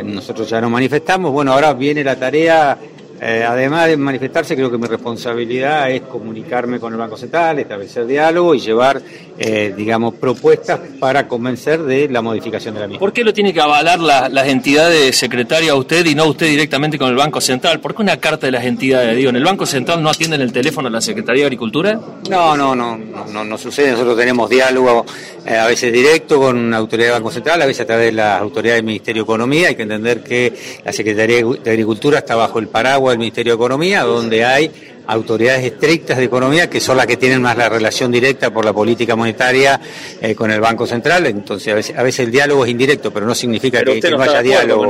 nosotros 0.04 0.48
ya 0.48 0.60
nos 0.60 0.70
manifestamos. 0.70 1.32
Bueno, 1.32 1.54
ahora 1.54 1.72
viene 1.72 2.04
la 2.04 2.14
tarea 2.14 2.78
eh, 3.24 3.44
además 3.48 3.86
de 3.86 3.96
manifestarse, 3.96 4.56
creo 4.56 4.68
que 4.68 4.76
mi 4.76 4.88
responsabilidad 4.88 5.88
es 5.92 6.02
comunicarme 6.02 6.80
con 6.80 6.92
el 6.92 6.98
Banco 6.98 7.16
Central, 7.16 7.56
establecer 7.60 8.04
diálogo 8.04 8.52
y 8.52 8.58
llevar, 8.58 9.00
eh, 9.38 9.72
digamos, 9.76 10.14
propuestas 10.14 10.80
para 10.98 11.28
convencer 11.28 11.84
de 11.84 12.08
la 12.08 12.20
modificación 12.20 12.74
de 12.74 12.80
la 12.80 12.88
misma. 12.88 12.98
¿Por 12.98 13.12
qué 13.12 13.22
lo 13.22 13.32
tiene 13.32 13.54
que 13.54 13.60
avalar 13.60 14.00
las 14.00 14.48
entidades 14.48 15.16
secretarias 15.16 15.70
a 15.70 15.76
usted 15.76 16.04
y 16.04 16.16
no 16.16 16.26
usted 16.26 16.48
directamente 16.48 16.98
con 16.98 17.10
el 17.10 17.14
Banco 17.14 17.40
Central? 17.40 17.78
¿Por 17.78 17.94
qué 17.94 18.02
una 18.02 18.16
carta 18.16 18.46
de 18.46 18.50
las 18.50 18.64
entidades? 18.64 19.16
Digo, 19.16 19.30
¿en 19.30 19.36
el 19.36 19.44
Banco 19.44 19.66
Central 19.66 20.02
no 20.02 20.10
atienden 20.10 20.40
el 20.40 20.52
teléfono 20.52 20.88
a 20.88 20.90
la 20.90 21.00
Secretaría 21.00 21.42
de 21.42 21.46
Agricultura? 21.46 22.00
No, 22.28 22.56
no, 22.56 22.74
no, 22.74 22.98
no, 22.98 23.44
no, 23.44 23.56
sucede. 23.56 23.92
Nosotros 23.92 24.16
tenemos 24.16 24.50
diálogo 24.50 25.06
eh, 25.46 25.54
a 25.54 25.68
veces 25.68 25.92
directo 25.92 26.40
con 26.40 26.58
una 26.58 26.78
autoridad 26.78 27.10
del 27.10 27.20
Banco 27.20 27.30
Central, 27.30 27.62
a 27.62 27.66
veces 27.66 27.82
a 27.82 27.86
través 27.86 28.06
de 28.06 28.12
la 28.12 28.36
autoridad 28.38 28.74
del 28.74 28.84
Ministerio 28.84 29.22
de 29.22 29.26
Economía. 29.26 29.68
Hay 29.68 29.76
que 29.76 29.82
entender 29.82 30.24
que 30.24 30.52
la 30.84 30.92
Secretaría 30.92 31.36
de 31.36 31.70
Agricultura 31.70 32.18
está 32.18 32.34
bajo 32.34 32.58
el 32.58 32.66
paraguas 32.66 33.11
del 33.12 33.20
Ministerio 33.20 33.52
de 33.52 33.56
Economía, 33.56 34.02
donde 34.02 34.44
hay 34.44 34.70
autoridades 35.06 35.64
estrictas 35.64 36.18
de 36.18 36.24
economía 36.24 36.70
que 36.70 36.80
son 36.80 36.96
las 36.96 37.06
que 37.06 37.16
tienen 37.16 37.42
más 37.42 37.56
la 37.56 37.68
relación 37.68 38.10
directa 38.10 38.52
por 38.52 38.64
la 38.64 38.72
política 38.72 39.16
monetaria 39.16 39.80
eh, 40.20 40.34
con 40.34 40.50
el 40.50 40.60
Banco 40.60 40.86
Central. 40.86 41.26
Entonces, 41.26 41.92
a 41.96 42.02
veces, 42.02 42.20
el 42.20 42.30
diálogo 42.30 42.64
es 42.64 42.70
indirecto, 42.70 43.12
pero 43.12 43.26
no 43.26 43.34
significa 43.34 43.82
que, 43.82 44.00
no, 44.10 44.22
haya 44.22 44.42
diálogo. 44.42 44.88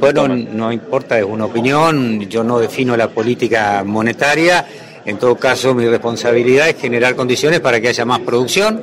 bueno, 0.00 0.28
no 0.28 0.72
importa, 0.72 1.18
es 1.18 1.24
una 1.24 1.46
opinión. 1.46 2.20
Yo 2.28 2.42
no 2.44 2.58
defino 2.58 2.96
la 2.96 3.08
política 3.08 3.82
monetaria. 3.84 4.66
En 5.04 5.18
todo 5.18 5.34
caso, 5.34 5.74
mi 5.74 5.86
responsabilidad 5.86 6.68
es 6.68 6.76
generar 6.76 7.16
condiciones 7.16 7.58
para 7.60 7.80
que 7.80 7.88
haya 7.88 8.04
más 8.04 8.20
producción 8.20 8.82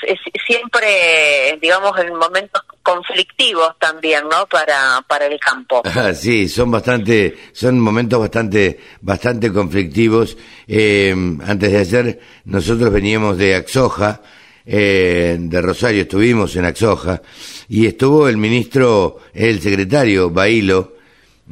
siempre, 0.46 1.58
digamos, 1.60 2.00
en 2.00 2.15
momentos 2.15 2.62
conflictivos 2.84 3.77
también, 3.79 4.29
¿no? 4.29 4.46
Para, 4.46 5.03
para 5.08 5.25
el 5.25 5.39
campo. 5.39 5.82
Ah, 5.96 6.13
sí, 6.13 6.48
son 6.48 6.72
bastante, 6.72 7.36
son 7.51 7.79
momentos 7.79 8.20
bastante, 8.20 8.79
bastante 9.01 9.51
conflictivos. 9.51 10.38
Eh, 10.67 11.13
antes 11.46 11.72
de 11.72 11.77
ayer, 11.77 12.20
nosotros 12.46 12.91
veníamos 12.91 13.38
de 13.38 13.55
Axoja, 13.55 14.22
eh, 14.65 15.36
de 15.38 15.62
Rosario, 15.62 16.03
estuvimos 16.03 16.55
en 16.55 16.65
Axoja, 16.65 17.22
y 17.67 17.88
estuvo 17.88 18.29
el 18.29 18.38
ministro, 18.38 19.20
el 19.34 19.62
secretario 19.62 20.29
Bailo, 20.29 20.93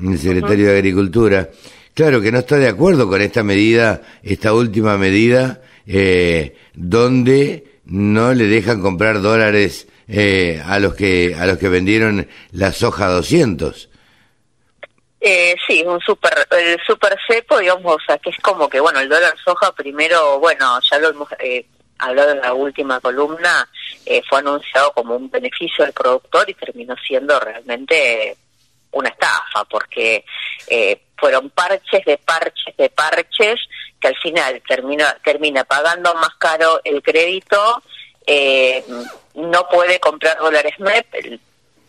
el 0.01 0.17
secretario 0.17 0.67
de 0.67 0.77
Agricultura, 0.77 1.50
claro 1.93 2.22
que 2.22 2.31
no 2.31 2.39
está 2.39 2.58
de 2.58 2.67
acuerdo 2.67 3.08
con 3.08 3.22
esta 3.22 3.43
medida, 3.43 4.01
esta 4.24 4.53
última 4.53 4.98
medida, 4.98 5.62
eh, 5.86 6.55
donde 6.74 7.79
no 7.86 8.34
le 8.34 8.46
dejan 8.46 8.81
comprar 8.81 9.22
dólares 9.22 9.88
eh, 10.08 10.62
a 10.65 10.79
los 10.79 10.93
que 10.93 11.36
a 11.38 11.46
los 11.46 11.58
que 11.58 11.70
vendieron 11.70 12.27
la 12.51 12.72
soja 12.72 13.08
200. 13.08 13.89
Eh, 15.24 15.55
sí, 15.67 15.84
un 15.86 16.00
super, 16.00 16.34
el 16.50 16.79
super 16.81 17.15
cepo, 17.27 17.60
digamos, 17.60 17.96
o 17.96 18.00
sea, 18.08 18.17
que 18.17 18.31
es 18.31 18.38
como 18.38 18.67
que, 18.67 18.79
bueno, 18.79 19.00
el 19.00 19.08
dólar 19.08 19.36
soja 19.46 19.72
primero, 19.72 20.39
bueno, 20.39 20.79
ya 20.81 20.98
lo 20.98 21.10
hemos 21.10 21.31
eh, 21.39 21.67
hablado 22.00 22.31
en 22.31 22.41
la 22.41 22.55
última 22.55 23.00
columna, 23.00 23.70
eh, 24.03 24.24
fue 24.27 24.39
anunciado 24.39 24.91
como 24.93 25.15
un 25.15 25.29
beneficio 25.29 25.86
al 25.86 25.93
productor 25.93 26.50
y 26.50 26.55
terminó 26.55 26.96
siendo 27.08 27.39
realmente 27.39 28.36
una 28.91 29.10
estafa, 29.10 29.65
porque 29.69 30.25
eh, 30.67 31.01
fueron 31.17 31.50
parches 31.50 32.03
de 32.05 32.17
parches 32.17 32.75
de 32.77 32.89
parches 32.89 33.60
que 34.00 34.07
al 34.07 34.17
final 34.17 34.62
termina, 34.67 35.15
termina 35.24 35.63
pagando 35.63 36.13
más 36.15 36.36
caro 36.38 36.81
el 36.83 37.01
crédito, 37.01 37.81
eh, 38.25 38.83
no 39.36 39.67
puede 39.69 40.00
comprar 40.00 40.38
dólares 40.39 40.74
MEP, 40.79 41.39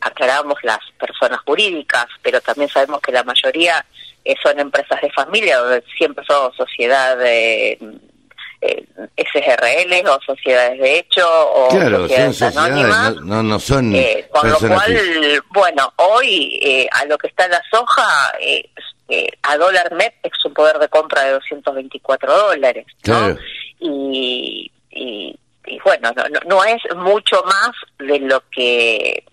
aclaramos 0.00 0.58
las 0.62 0.80
personas 0.98 1.40
jurídicas, 1.40 2.06
pero 2.22 2.40
también 2.40 2.68
sabemos 2.68 3.00
que 3.00 3.12
la 3.12 3.24
mayoría 3.24 3.84
eh, 4.24 4.34
son 4.42 4.58
empresas 4.58 5.00
de 5.00 5.10
familia, 5.10 5.60
siempre 5.96 6.24
son 6.26 6.52
sociedad 6.54 7.18
eh, 8.62 8.84
SRL 9.16 10.08
o 10.08 10.18
sociedades 10.24 10.78
de 10.80 10.98
hecho 11.00 11.26
o 11.28 11.68
claro, 11.68 12.02
sociedades 12.02 12.36
son 12.38 12.52
sociedades, 12.52 12.72
anónimas. 12.94 13.14
no, 13.16 13.20
no, 13.22 13.42
no 13.42 13.58
son 13.60 13.94
Eh, 13.94 14.28
con 14.30 14.48
lo 14.48 14.56
cual, 14.58 15.42
bueno, 15.50 15.92
hoy 15.96 16.58
eh, 16.62 16.88
a 16.92 17.04
lo 17.06 17.18
que 17.18 17.26
está 17.26 17.48
la 17.48 17.60
soja, 17.70 18.32
eh, 18.40 18.64
eh, 19.08 19.26
a 19.42 19.56
dólar 19.56 19.92
MEP 19.94 20.14
es 20.22 20.44
un 20.44 20.54
poder 20.54 20.78
de 20.78 20.88
compra 20.88 21.22
de 21.24 21.32
224 21.32 22.36
dólares, 22.36 22.86
¿no? 23.06 23.36
Y, 23.80 24.70
y, 24.90 25.38
y 25.66 25.78
bueno, 25.84 26.12
no, 26.16 26.28
no, 26.28 26.40
no 26.46 26.64
es 26.64 26.80
mucho 26.96 27.42
más 27.44 27.70
de 27.98 28.20
lo 28.20 28.42
que 28.50 29.24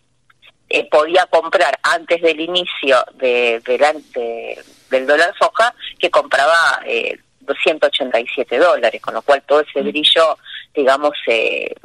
eh, 0.70 0.90
podía 0.90 1.26
comprar 1.28 1.78
antes 1.84 2.22
del 2.22 2.40
inicio 2.40 3.04
de, 3.16 3.62
de 3.66 3.78
la- 3.78 3.94
de- 3.94 4.60
del 4.90 5.06
dólar 5.06 5.34
soja, 5.40 5.74
que 6.00 6.10
compraba 6.10 6.82
eh, 6.86 7.18
287 7.50 8.58
dólares, 8.58 9.02
con 9.02 9.14
lo 9.14 9.22
cual 9.22 9.42
todo 9.46 9.62
ese 9.62 9.82
brillo, 9.82 10.38
digamos, 10.74 11.12
se 11.26 11.76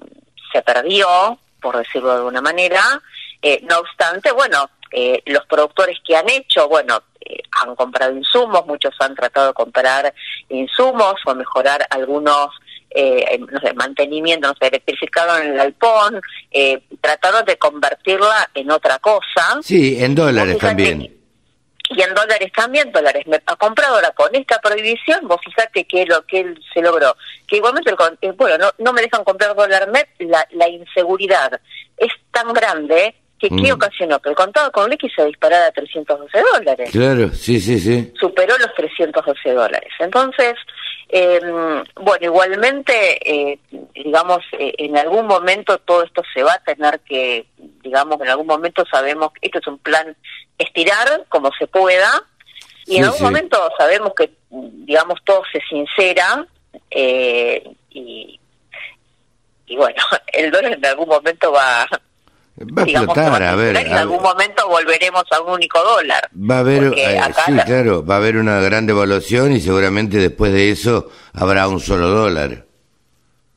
se 0.52 0.62
perdió, 0.62 1.38
por 1.61 1.76
decirlo 1.76 2.11
de 2.11 2.16
alguna 2.18 2.40
manera. 2.40 2.80
Eh, 3.42 3.61
no 3.68 3.78
obstante, 3.78 4.30
bueno, 4.30 4.71
eh, 4.92 5.21
los 5.26 5.44
productores 5.47 5.99
que 6.06 6.16
han 6.16 6.28
hecho, 6.30 6.68
bueno, 6.68 7.02
eh, 7.21 7.38
han 7.50 7.75
comprado 7.75 8.14
insumos, 8.14 8.64
muchos 8.66 8.94
han 9.00 9.14
tratado 9.16 9.49
de 9.49 9.54
comprar 9.54 10.14
insumos 10.49 11.16
o 11.26 11.35
mejorar 11.35 11.85
algunos 11.90 12.50
eh, 12.97 13.40
no 13.50 13.61
sé, 13.61 13.75
mantenimiento, 13.75 14.47
no 14.47 14.54
sé, 14.54 14.68
electrificaron 14.68 15.42
el 15.42 15.54
galpón, 15.54 16.21
eh, 16.52 16.80
trataron 17.00 17.44
de 17.44 17.56
convertirla 17.59 18.49
en 18.54 18.71
otra 18.71 19.00
cosa. 19.00 19.59
Sí, 19.62 19.97
en 20.00 20.14
dólares 20.14 20.59
también. 20.59 21.23
Y 21.90 22.00
en 22.02 22.14
dólares 22.14 22.50
también, 22.56 22.90
dólares 22.92 23.26
me 23.26 23.40
ha 23.44 23.56
comprado 23.56 23.96
ahora 23.96 24.10
con 24.12 24.34
esta 24.34 24.58
prohibición, 24.60 25.28
vos 25.28 25.40
fíjate 25.44 25.84
que 25.84 26.06
lo 26.06 26.24
que 26.26 26.40
él 26.40 26.58
se 26.72 26.80
logró, 26.80 27.14
que 27.46 27.56
igualmente, 27.56 27.90
el 27.90 27.96
eh, 28.22 28.32
bueno, 28.36 28.56
no, 28.58 28.70
no 28.78 28.92
me 28.92 29.02
dejan 29.02 29.22
comprar 29.24 29.54
dólar 29.54 29.90
MEP, 29.90 30.08
la, 30.20 30.46
la 30.52 30.68
inseguridad 30.68 31.60
es 31.96 32.10
tan 32.30 32.52
grande 32.52 33.14
que 33.38 33.48
¿qué 33.50 33.54
Mm. 33.72 33.74
ocasionó? 33.74 34.20
Que 34.20 34.30
el 34.30 34.34
contado 34.34 34.72
con 34.72 34.88
liqui 34.88 35.10
se 35.10 35.24
disparara 35.26 35.66
a 35.66 35.72
312 35.72 36.38
dólares 36.54 36.90
Claro, 36.90 37.30
sí, 37.34 37.60
sí, 37.60 37.78
sí. 37.78 38.12
superó 38.18 38.56
los 38.56 38.72
312 38.74 39.52
dólares. 39.52 39.92
Entonces, 39.98 40.54
eh, 41.08 41.40
bueno, 41.96 42.25
igualmente, 42.25 43.52
eh, 43.52 43.58
digamos, 43.94 44.40
eh, 44.52 44.75
en 44.78 44.96
algún 44.96 45.26
momento 45.26 45.78
todo 45.78 46.02
esto 46.02 46.23
se 46.34 46.42
va 46.42 46.54
a 46.54 46.62
tener 46.62 47.00
que, 47.00 47.46
digamos, 47.82 48.20
en 48.20 48.28
algún 48.28 48.46
momento 48.46 48.84
sabemos 48.90 49.32
que 49.32 49.46
esto 49.46 49.58
es 49.61 49.66
un 49.66 49.78
plan 49.78 50.16
estirar 50.58 51.25
como 51.28 51.50
se 51.58 51.66
pueda, 51.66 52.11
y 52.87 52.92
Sí, 52.92 52.96
en 52.99 53.04
algún 53.04 53.18
sí. 53.18 53.25
momento 53.25 53.58
sabemos 53.78 54.12
que, 54.14 54.30
digamos, 54.50 55.18
todo 55.25 55.42
se 55.52 55.61
sincera, 55.68 56.46
eh, 56.90 57.62
y, 57.90 58.40
y 59.66 59.76
bueno, 59.76 60.02
el 60.32 60.50
dólar 60.50 60.73
en 60.73 60.87
algún 60.87 61.08
momento 61.08 61.52
va, 61.52 61.87
Va 62.56 62.82
a 62.82 62.84
digamos, 62.84 63.08
explotar, 63.08 63.42
va 63.42 63.50
a 63.50 63.54
ver. 63.56 63.75
y 63.75 63.78
en 63.78 63.92
a 63.94 64.00
algún 64.02 64.18
ver. 64.18 64.26
momento 64.26 64.68
volveremos 64.68 65.25
a 65.32 65.40
un 65.40 65.52
único 65.54 65.82
dólar. 65.82 66.28
Va 66.34 66.56
a 66.56 66.61
haber, 66.61 66.92
eh, 66.96 67.18
acá 67.18 67.42
sí, 67.46 67.52
la- 67.52 67.64
claro, 67.64 68.06
va 68.06 68.14
a 68.14 68.18
haber 68.18 68.37
una 68.37 68.61
gran 68.61 68.87
devaluación 68.87 69.52
y 69.52 69.61
seguramente 69.61 70.18
después 70.18 70.52
de 70.52 70.70
eso 70.70 71.11
habrá 71.32 71.66
un 71.66 71.80
solo 71.80 72.08
dólar. 72.08 72.64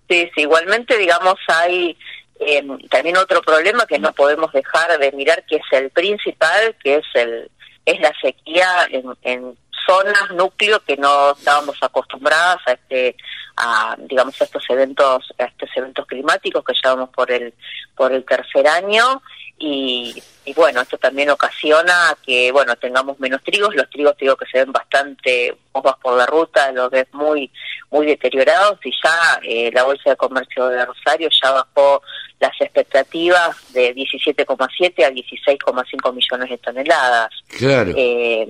Sí, 0.10 0.30
sí, 0.34 0.42
igualmente, 0.42 0.98
digamos, 0.98 1.36
hay 1.48 1.96
eh, 2.39 2.66
también 2.89 3.18
otro 3.18 3.42
problema 3.42 3.86
que 3.86 4.00
no 4.00 4.13
podemos 4.13 4.51
dejar 4.51 4.98
de 5.00 5.12
mirar, 5.12 5.44
que 5.48 5.58
es 5.58 5.63
el 5.72 5.89
principal, 5.92 6.75
que 6.84 6.96
es 6.96 7.06
el 7.13 7.51
es 7.86 8.00
la 8.01 8.12
sequía 8.22 8.68
en, 8.92 9.04
en 9.22 9.58
zonas, 9.88 10.32
núcleos 10.36 10.82
que 10.84 10.98
no 10.98 11.32
estábamos 11.32 11.77
acostumbradas 11.82 12.58
a 12.67 12.74
este 12.74 13.15
a 13.56 13.96
digamos 13.98 14.39
a 14.39 14.44
estos 14.44 14.63
eventos 14.70 15.34
a 15.39 15.46
estos 15.46 15.70
eventos 15.75 16.06
climáticos 16.06 16.63
que 16.63 16.74
llevamos 16.74 17.10
por 17.10 17.32
el 17.32 17.53
por 17.96 18.12
el 18.12 18.24
tercer 18.25 18.67
año. 18.67 19.22
Y, 19.60 20.22
y 20.48 20.54
bueno 20.54 20.82
esto 20.82 20.98
también 20.98 21.30
ocasiona 21.30 22.16
que 22.25 22.51
bueno 22.51 22.75
tengamos 22.77 23.20
menos 23.20 23.44
trigos 23.44 23.75
los 23.75 23.89
trigos 23.89 24.16
te 24.18 24.25
digo 24.25 24.36
que 24.38 24.46
se 24.46 24.60
ven 24.60 24.72
bastante 24.72 25.56
vos 25.74 25.84
vas 25.84 25.98
por 26.01 26.18
la 26.18 26.25
ruta 26.25 26.72
los 26.72 26.89
ves 26.89 27.06
muy 27.12 27.51
muy 27.92 28.06
deteriorados 28.06 28.80
y 28.86 28.92
ya 29.04 29.39
eh, 29.44 29.70
la 29.74 29.84
bolsa 29.84 30.10
de 30.12 30.16
comercio 30.16 30.68
de 30.70 30.86
Rosario 30.86 31.30
ya 31.44 31.51
bajó 31.51 32.01
las 32.39 32.51
expectativas 32.62 33.56
de 33.74 33.94
17,7 33.96 35.04
a 35.04 35.10
16,5 35.12 36.13
millones 36.13 36.50
de 36.50 36.58
toneladas 36.60 37.30
Claro. 37.58 37.91
eh, 37.95 38.48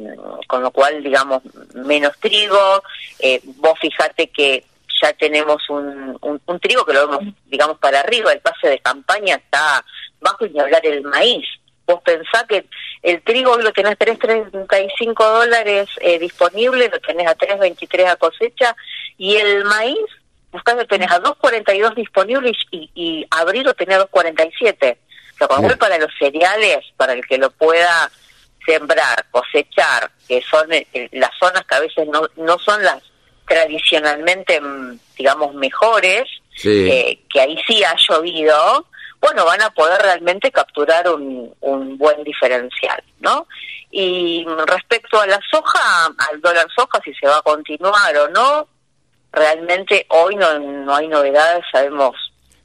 con 0.48 0.62
lo 0.62 0.72
cual, 0.72 1.02
digamos, 1.02 1.42
menos 1.74 2.12
trigo. 2.20 2.84
Eh, 3.20 3.40
vos 3.58 3.80
fijate 3.80 4.28
que 4.28 4.66
ya 5.02 5.14
tenemos 5.14 5.62
un, 5.70 6.18
un, 6.22 6.42
un 6.46 6.60
trigo 6.60 6.84
que 6.84 6.94
lo 6.94 7.08
vemos, 7.08 7.34
digamos, 7.46 7.78
para 7.78 8.02
arriba, 8.02 8.34
el 8.34 8.40
pase 8.42 8.68
de 8.68 8.80
campaña 8.80 9.36
está 9.36 9.86
bajo 10.20 10.46
y 10.46 10.50
ni 10.50 10.60
hablar 10.60 10.86
el 10.86 11.02
maíz. 11.04 11.48
Vos 11.88 12.02
pensás 12.04 12.44
que 12.50 12.66
el 13.02 13.22
trigo 13.24 13.54
hoy 13.54 13.64
lo 13.64 13.72
tenés 13.72 13.94
a 13.94 13.98
3.35 13.98 15.16
dólares 15.16 15.90
eh, 16.02 16.20
disponible, 16.20 16.90
lo 16.90 17.00
tenés 17.00 17.28
a 17.28 17.36
3.23 17.38 18.08
a 18.12 18.16
cosecha, 18.18 18.76
y 19.18 19.38
el 19.38 19.64
maíz, 19.64 19.98
buscás 20.52 20.76
lo 20.76 20.86
tenés 20.86 21.10
a 21.12 21.22
2.42 21.22 21.96
disponible 21.96 22.52
y, 22.72 22.90
y 22.94 23.26
abril 23.32 23.64
lo 23.64 23.74
tenés 23.74 23.98
a 23.98 24.08
2.47. 24.08 24.98
O 25.34 25.38
sea, 25.38 25.48
con 25.48 25.58
lo 25.58 25.62
cual 25.64 25.78
para 25.78 25.98
los 25.98 26.12
cereales, 26.20 26.80
para 26.98 27.14
el 27.14 27.26
que 27.26 27.38
lo 27.38 27.52
pueda 27.52 28.12
sembrar, 28.66 29.26
cosechar, 29.32 30.12
que 30.28 30.42
son 30.42 30.74
eh, 30.74 30.86
eh, 30.94 31.08
las 31.14 31.32
zonas 31.40 31.64
que 31.66 31.76
a 31.76 31.80
veces 31.80 32.06
no, 32.10 32.28
no 32.36 32.60
son 32.60 32.84
las 32.84 33.02
tradicionalmente, 33.48 34.60
mm, 34.60 35.00
digamos, 35.18 35.54
mejores, 35.56 36.24
Sí. 36.56 36.90
eh, 36.90 37.20
que 37.30 37.40
ahí 37.40 37.58
sí 37.68 37.84
ha 37.84 37.96
llovido, 38.10 38.88
bueno, 39.20 39.46
van 39.46 39.62
a 39.62 39.70
poder 39.72 40.02
realmente 40.02 40.52
capturar 40.52 41.10
un, 41.10 41.54
un 41.62 41.98
buen 41.98 42.24
diferencial, 42.24 43.04
¿no? 43.20 43.48
Y 43.92 44.46
respecto 44.68 45.20
a 45.20 45.28
la 45.28 45.40
soja, 45.50 46.06
al 46.30 46.42
dólar 46.42 46.68
soja, 46.76 47.00
si 47.04 47.14
se 47.14 47.28
va 47.28 47.38
a 47.38 47.42
continuar 47.42 48.16
o 48.18 48.30
no, 48.30 48.68
realmente 49.32 50.06
hoy 50.10 50.36
no, 50.36 50.60
no 50.60 50.96
hay 50.96 51.08
novedades, 51.08 51.64
sabemos. 51.72 52.16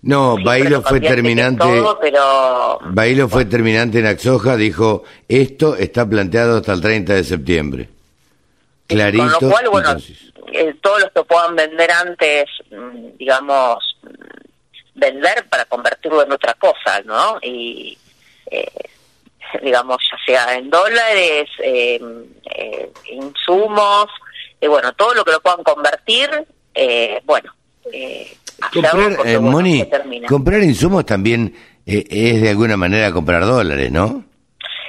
No, 0.03 0.37
Bailo 0.43 0.71
lo 0.71 0.83
fue 0.83 1.01
terminante. 1.01 1.63
todo, 1.63 1.99
pero 2.01 2.81
Bailo 2.87 3.29
fue 3.29 3.45
terminante 3.45 4.01
en 4.01 4.07
Axoja, 4.07 4.57
dijo, 4.57 5.05
esto 5.29 5.77
está 5.77 6.09
planteado 6.09 6.57
hasta 6.57 6.73
el 6.73 6.81
30 6.81 7.15
de 7.15 7.25
septiembre. 7.25 7.89
Clarito. 8.89 9.39
Con 9.39 9.49
lo 9.49 9.51
cual, 9.51 9.69
bueno, 9.71 9.97
eh, 10.53 10.75
todos 10.83 11.03
los 11.03 11.13
que 11.13 11.23
puedan 11.23 11.55
vender 11.55 11.91
antes, 11.93 12.47
mm, 12.71 13.17
digamos, 13.17 13.97
vender 14.95 15.49
para 15.49 15.65
convertirlo 15.65 16.23
en 16.23 16.33
otra 16.33 16.55
cosa, 16.55 17.01
¿no? 17.05 17.39
Y, 17.43 17.97
eh, 18.51 18.67
digamos, 19.63 19.99
ya 20.11 20.19
sea 20.25 20.55
en 20.55 20.71
dólares, 20.71 21.49
eh, 21.63 22.01
eh, 22.55 22.93
insumos, 23.11 24.07
y 24.61 24.67
bueno, 24.67 24.93
todo 24.93 25.15
lo 25.15 25.25
que 25.25 25.33
lo 25.33 25.41
puedan 25.41 25.63
convertir, 25.65 26.31
eh, 26.75 27.21
bueno, 27.25 27.53
eh, 27.93 28.37
Comprar, 28.73 29.17
porque, 29.17 29.33
eh, 29.33 29.37
bueno, 29.39 29.51
Moni, 29.51 29.91
comprar 30.29 30.63
insumos 30.63 31.05
también 31.05 31.53
eh, 31.85 32.05
es 32.09 32.41
de 32.41 32.51
alguna 32.51 32.77
manera 32.77 33.11
comprar 33.11 33.45
dólares, 33.45 33.91
¿no? 33.91 34.25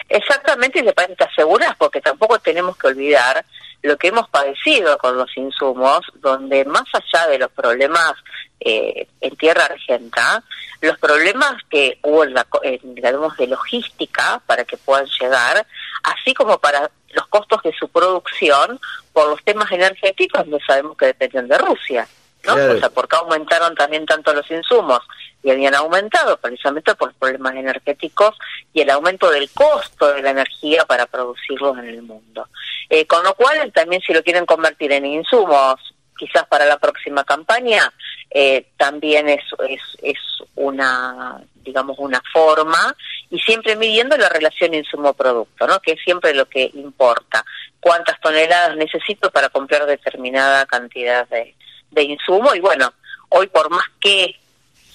Exactamente, 0.09 0.79
y 0.79 0.83
de 0.83 0.93
país 0.93 1.17
te 1.17 1.23
aseguras, 1.23 1.75
porque 1.77 2.01
tampoco 2.01 2.37
tenemos 2.39 2.77
que 2.77 2.87
olvidar 2.87 3.43
lo 3.81 3.97
que 3.97 4.09
hemos 4.09 4.29
padecido 4.29 4.97
con 4.97 5.17
los 5.17 5.35
insumos, 5.35 6.01
donde 6.15 6.63
más 6.65 6.83
allá 6.93 7.27
de 7.29 7.39
los 7.39 7.51
problemas 7.51 8.13
eh, 8.59 9.07
en 9.21 9.35
tierra 9.35 9.65
argenta, 9.65 10.43
los 10.81 10.97
problemas 10.97 11.61
que 11.69 11.97
hubo 12.01 12.23
en 12.23 12.33
la, 12.33 12.45
en, 12.63 12.95
digamos, 12.95 13.35
de 13.37 13.47
logística 13.47 14.41
para 14.45 14.65
que 14.65 14.77
puedan 14.77 15.05
llegar, 15.19 15.65
así 16.03 16.33
como 16.33 16.59
para 16.59 16.89
los 17.13 17.27
costos 17.27 17.61
de 17.63 17.73
su 17.73 17.87
producción 17.89 18.79
por 19.11 19.29
los 19.29 19.43
temas 19.43 19.71
energéticos, 19.71 20.47
no 20.47 20.57
sabemos 20.65 20.97
que 20.97 21.07
dependen 21.07 21.47
de 21.47 21.57
Rusia. 21.57 22.07
¿no? 22.45 22.55
Claro. 22.55 22.75
O 22.75 22.79
sea, 22.79 22.89
porque 22.89 23.15
aumentaron 23.15 23.75
también 23.75 24.05
tanto 24.05 24.33
los 24.33 24.49
insumos 24.51 24.99
y 25.43 25.51
habían 25.51 25.75
aumentado 25.75 26.37
precisamente 26.37 26.95
por 26.95 27.09
los 27.09 27.17
problemas 27.17 27.55
energéticos 27.55 28.35
y 28.73 28.81
el 28.81 28.89
aumento 28.89 29.29
del 29.29 29.49
costo 29.51 30.13
de 30.13 30.21
la 30.21 30.31
energía 30.31 30.85
para 30.85 31.05
producirlos 31.05 31.77
en 31.77 31.87
el 31.87 32.01
mundo. 32.01 32.47
Eh, 32.89 33.05
con 33.05 33.23
lo 33.23 33.33
cual, 33.35 33.71
también 33.73 34.01
si 34.01 34.13
lo 34.13 34.23
quieren 34.23 34.45
convertir 34.45 34.91
en 34.91 35.05
insumos, 35.05 35.93
quizás 36.17 36.45
para 36.47 36.65
la 36.65 36.77
próxima 36.77 37.23
campaña, 37.23 37.91
eh, 38.29 38.67
también 38.77 39.29
es, 39.29 39.43
es, 39.67 39.81
es 40.01 40.17
una, 40.55 41.41
digamos, 41.55 41.97
una 41.99 42.21
forma 42.31 42.95
y 43.29 43.39
siempre 43.39 43.75
midiendo 43.75 44.17
la 44.17 44.29
relación 44.29 44.73
insumo-producto, 44.73 45.67
¿no? 45.67 45.79
que 45.79 45.93
es 45.93 45.99
siempre 46.03 46.33
lo 46.33 46.45
que 46.47 46.69
importa. 46.73 47.45
¿Cuántas 47.79 48.19
toneladas 48.21 48.75
necesito 48.75 49.31
para 49.31 49.49
comprar 49.49 49.85
determinada 49.85 50.65
cantidad 50.65 51.27
de, 51.29 51.55
de 51.91 52.03
insumo? 52.03 52.53
Y 52.55 52.59
bueno, 52.59 52.93
hoy 53.29 53.47
por 53.47 53.69
más 53.69 53.85
que 53.99 54.35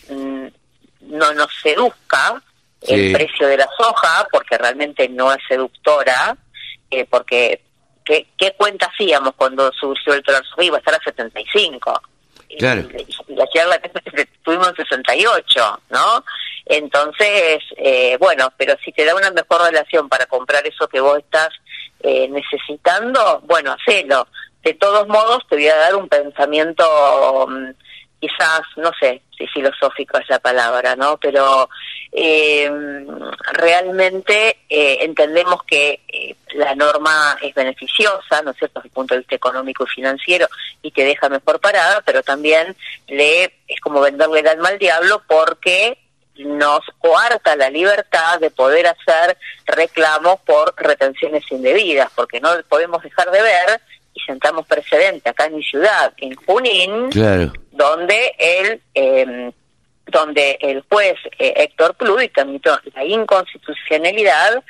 mm, 0.09 0.47
no 1.03 1.33
nos 1.35 1.51
seduzca 1.63 2.43
Sí. 2.81 2.95
el 2.95 3.13
precio 3.13 3.49
de 3.49 3.57
la 3.57 3.69
soja, 3.77 4.27
porque 4.31 4.57
realmente 4.57 5.09
no 5.09 5.33
es 5.33 5.39
seductora, 5.49 6.37
eh, 6.91 7.05
porque 7.07 7.61
¿qué, 8.09 8.27
¿qué 8.39 8.55
cuenta 8.57 8.87
hacíamos 8.87 9.35
cuando 9.37 9.71
surgió 9.79 10.15
el 10.15 10.23
dólar? 10.23 10.43
Iba 10.59 10.77
a 10.77 10.79
estar 10.79 10.95
a 10.95 11.05
75. 11.05 12.03
Claro. 12.59 12.89
Y 13.27 13.35
la 13.35 13.47
charla 13.49 13.79
tuvimos 14.43 14.69
en 14.71 14.77
68, 14.77 15.81
¿no? 15.91 16.25
Entonces, 16.65 17.59
eh, 17.77 18.17
bueno, 18.19 18.51
pero 18.57 18.75
si 18.83 18.91
te 18.93 19.05
da 19.05 19.15
una 19.15 19.31
mejor 19.31 19.63
relación 19.63 20.09
para 20.09 20.25
comprar 20.27 20.67
eso 20.67 20.89
que 20.89 21.01
vos 21.01 21.19
estás 21.19 21.51
eh, 22.01 22.27
necesitando, 22.29 23.43
bueno, 23.45 23.73
hacelo. 23.79 24.27
De 24.63 24.75
todos 24.75 25.07
modos, 25.09 25.47
te 25.49 25.57
voy 25.57 25.69
a 25.69 25.77
dar 25.77 25.95
un 25.95 26.09
pensamiento 26.09 27.47
mm, 27.49 27.71
quizás, 28.21 28.63
no 28.77 28.91
sé 28.99 29.23
si 29.37 29.47
filosófico 29.47 30.19
es 30.19 30.29
la 30.29 30.39
palabra, 30.39 30.97
¿no? 30.97 31.17
Pero 31.19 31.69
eh, 32.13 32.71
realmente 33.53 34.59
eh, 34.69 34.99
entendemos 35.03 35.63
que 35.65 36.01
eh, 36.09 36.35
la 36.55 36.75
norma 36.75 37.39
es 37.41 37.55
beneficiosa, 37.55 38.43
¿no 38.43 38.51
es 38.51 38.57
cierto?, 38.57 38.81
desde 38.81 38.89
el 38.89 38.95
punto 38.95 39.15
de 39.15 39.21
vista 39.21 39.37
económico 39.37 39.85
y 39.85 39.95
financiero 39.95 40.49
y 40.83 40.91
te 40.91 41.05
deja 41.05 41.29
mejor 41.29 41.61
parada, 41.61 42.03
pero 42.05 42.23
también 42.23 42.75
le 43.07 43.45
es 43.69 43.81
como 43.81 44.01
venderle 44.01 44.41
el 44.41 44.49
alma 44.49 44.71
al 44.71 44.79
diablo 44.79 45.23
porque 45.27 45.99
nos 46.37 46.81
coarta 46.99 47.57
la 47.57 47.69
libertad 47.69 48.39
de 48.39 48.51
poder 48.51 48.87
hacer 48.87 49.37
reclamos 49.67 50.41
por 50.41 50.75
retenciones 50.77 51.45
indebidas, 51.51 52.11
porque 52.15 52.41
no 52.41 52.51
podemos 52.69 53.03
dejar 53.03 53.31
de 53.31 53.43
ver 53.43 53.81
y 54.19 54.27
sentamos 54.27 54.67
precedente 54.67 55.29
acá 55.29 55.47
en 55.47 55.57
mi 55.57 55.63
ciudad, 55.63 56.13
en 56.17 56.35
Junín, 56.35 57.11
donde 57.73 58.35
el 58.39 58.83
eh, 58.95 59.53
donde 60.07 60.59
el 60.61 60.83
juez 60.89 61.17
eh, 61.39 61.53
Héctor 61.57 61.95
Pluy 61.95 62.29
tramitó 62.29 62.79
la 62.95 63.05
inconstitucionalidad 63.05 64.63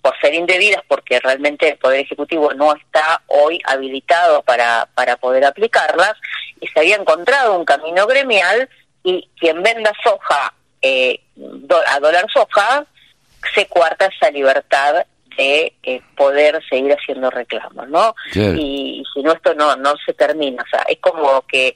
por 0.00 0.18
ser 0.20 0.34
indebidas, 0.34 0.82
porque 0.86 1.18
realmente 1.18 1.70
el 1.70 1.78
Poder 1.78 2.00
Ejecutivo 2.00 2.52
no 2.54 2.74
está 2.74 3.22
hoy 3.26 3.58
habilitado 3.64 4.42
para, 4.42 4.88
para 4.94 5.16
poder 5.16 5.44
aplicarlas, 5.44 6.12
y 6.60 6.68
se 6.68 6.78
había 6.78 6.96
encontrado 6.96 7.58
un 7.58 7.64
camino 7.64 8.06
gremial 8.06 8.68
y 9.02 9.28
quien 9.38 9.62
venda 9.62 9.92
soja 10.02 10.54
eh, 10.82 11.20
a 11.88 12.00
dólar 12.00 12.26
soja 12.32 12.84
se 13.54 13.66
cuarta 13.66 14.06
esa 14.06 14.30
libertad 14.30 15.06
de 15.36 15.74
eh, 15.82 16.00
poder 16.16 16.62
seguir 16.68 16.92
haciendo 16.92 17.30
reclamos, 17.30 17.88
¿no? 17.88 18.14
Y, 18.34 19.02
si 19.12 19.22
no, 19.22 19.32
esto 19.32 19.54
no, 19.54 19.76
no 19.76 19.94
se 20.04 20.12
termina, 20.14 20.62
o 20.62 20.68
sea, 20.68 20.82
es 20.88 20.98
como 21.00 21.42
que... 21.46 21.74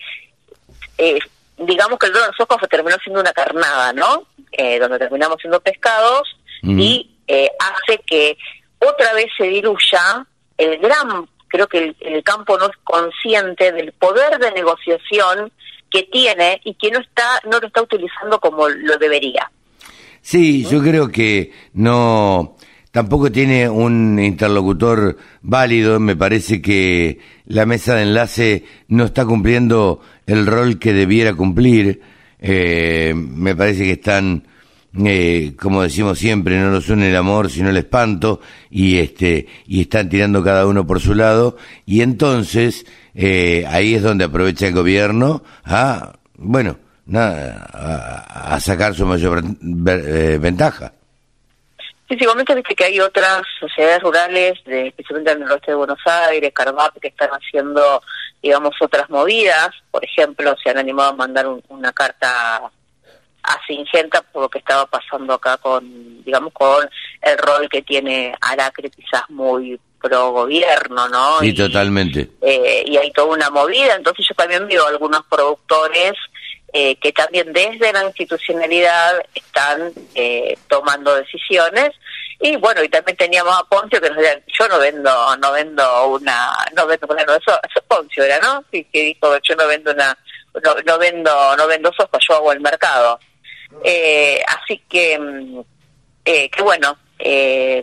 Eh, 0.96 1.18
digamos 1.58 1.98
que 1.98 2.06
el 2.06 2.12
dólar 2.12 2.30
soja 2.36 2.56
terminó 2.68 2.96
siendo 3.02 3.20
una 3.20 3.32
carnada, 3.32 3.92
¿no? 3.92 4.24
Eh, 4.52 4.78
donde 4.78 4.98
terminamos 4.98 5.38
siendo 5.40 5.60
pescados 5.60 6.28
y 6.62 7.10
eh, 7.28 7.50
hace 7.60 7.98
que 8.06 8.36
otra 8.78 9.12
vez 9.14 9.26
se 9.36 9.44
diluya 9.44 10.26
el 10.56 10.78
gran, 10.78 11.28
creo 11.46 11.66
que 11.68 11.94
el, 12.00 12.22
campo 12.24 12.58
no 12.58 12.66
es 12.66 12.76
consciente 12.82 13.70
del 13.72 13.92
poder 13.92 14.38
de 14.38 14.50
negociación 14.52 15.52
que 15.90 16.04
tiene 16.04 16.60
y 16.64 16.74
que 16.74 16.90
no 16.90 16.98
está, 16.98 17.40
no 17.48 17.60
lo 17.60 17.66
está 17.66 17.82
utilizando 17.82 18.40
como 18.40 18.68
lo 18.68 18.96
debería. 18.98 19.50
Sí, 20.20 20.66
yo 20.66 20.82
creo 20.82 21.08
que 21.08 21.52
no, 21.74 22.56
tampoco 22.98 23.30
tiene 23.30 23.68
un 23.68 24.18
interlocutor 24.18 25.16
válido. 25.40 26.00
Me 26.00 26.16
parece 26.16 26.60
que 26.60 27.20
la 27.46 27.64
mesa 27.64 27.94
de 27.94 28.02
enlace 28.02 28.64
no 28.88 29.04
está 29.04 29.24
cumpliendo 29.24 30.00
el 30.26 30.46
rol 30.46 30.80
que 30.80 30.92
debiera 30.92 31.32
cumplir. 31.34 32.00
Eh, 32.40 33.14
me 33.14 33.54
parece 33.54 33.84
que 33.84 33.92
están, 33.92 34.48
eh, 35.04 35.52
como 35.60 35.82
decimos 35.82 36.18
siempre, 36.18 36.58
no 36.58 36.72
nos 36.72 36.88
une 36.88 37.10
el 37.10 37.14
amor, 37.14 37.52
sino 37.52 37.70
el 37.70 37.76
espanto, 37.76 38.40
y 38.68 38.96
este, 38.96 39.46
y 39.68 39.82
están 39.82 40.08
tirando 40.08 40.42
cada 40.42 40.66
uno 40.66 40.84
por 40.84 40.98
su 40.98 41.14
lado, 41.14 41.56
y 41.86 42.00
entonces 42.00 42.84
eh, 43.14 43.64
ahí 43.68 43.94
es 43.94 44.02
donde 44.02 44.24
aprovecha 44.24 44.66
el 44.66 44.74
gobierno 44.74 45.44
a, 45.64 46.18
bueno, 46.36 46.78
nada, 47.06 47.64
a, 48.34 48.58
sacar 48.58 48.96
su 48.96 49.06
mayor 49.06 49.44
ventaja. 49.60 50.94
Sí, 52.08 52.16
sí, 52.18 52.26
viste 52.54 52.74
que 52.74 52.84
hay 52.84 53.00
otras 53.00 53.42
sociedades 53.60 54.02
rurales, 54.02 54.54
de, 54.64 54.88
especialmente 54.88 55.32
en 55.32 55.42
el 55.42 55.50
oeste 55.50 55.72
de 55.72 55.76
Buenos 55.76 55.98
Aires, 56.06 56.52
Carvap, 56.54 56.98
que 56.98 57.08
están 57.08 57.28
haciendo 57.30 58.02
digamos, 58.42 58.74
otras 58.80 59.08
movidas. 59.10 59.70
Por 59.90 60.04
ejemplo, 60.04 60.54
se 60.62 60.70
han 60.70 60.78
animado 60.78 61.10
a 61.10 61.16
mandar 61.16 61.46
una 61.68 61.92
carta 61.92 62.70
a 63.42 63.66
Singenta 63.66 64.22
por 64.22 64.42
lo 64.42 64.48
que 64.48 64.58
estaba 64.58 64.86
pasando 64.86 65.34
acá 65.34 65.56
con, 65.56 66.22
digamos, 66.24 66.52
con 66.52 66.88
el 67.22 67.38
rol 67.38 67.68
que 67.68 67.82
tiene 67.82 68.34
Aracre 68.40 68.90
quizás 68.90 69.22
muy 69.30 69.78
pro 70.00 70.30
gobierno, 70.30 71.08
¿no? 71.08 71.40
Sí, 71.40 71.52
totalmente. 71.54 72.30
Eh, 72.42 72.84
y 72.86 72.96
hay 72.96 73.10
toda 73.12 73.34
una 73.34 73.50
movida, 73.50 73.96
entonces 73.96 74.26
yo 74.28 74.34
también 74.34 74.66
veo 74.68 74.86
algunos 74.86 75.22
productores 75.28 76.12
eh, 76.80 76.94
que 76.94 77.12
también 77.12 77.52
desde 77.52 77.92
la 77.92 78.04
institucionalidad 78.04 79.20
están 79.34 79.92
eh, 80.14 80.56
tomando 80.68 81.12
decisiones 81.16 81.90
y 82.38 82.54
bueno, 82.54 82.84
y 82.84 82.88
también 82.88 83.16
teníamos 83.16 83.52
a 83.58 83.64
Poncio 83.64 84.00
que 84.00 84.08
nos 84.08 84.18
decía, 84.18 84.40
yo 84.46 84.68
no 84.68 84.78
vendo, 84.78 85.36
no 85.38 85.50
vendo 85.50 86.06
una, 86.06 86.52
no 86.76 86.86
vendo, 86.86 87.08
bueno, 87.08 87.34
eso, 87.34 87.58
eso 87.68 87.84
Poncio 87.88 88.22
era, 88.22 88.38
¿no? 88.38 88.62
Sí, 88.70 88.84
que 88.92 89.02
dijo, 89.02 89.36
yo 89.42 89.56
no 89.56 89.66
vendo 89.66 89.90
una, 89.90 90.16
no, 90.62 90.74
no 90.86 90.98
vendo, 90.98 91.56
no 91.56 91.66
vendo 91.66 91.92
soja, 91.92 92.16
yo 92.28 92.36
hago 92.36 92.52
el 92.52 92.60
mercado. 92.60 93.18
Eh, 93.82 94.40
así 94.46 94.80
que, 94.88 95.18
mm, 95.18 95.60
eh, 96.26 96.48
que 96.48 96.62
bueno, 96.62 96.96
eh, 97.18 97.82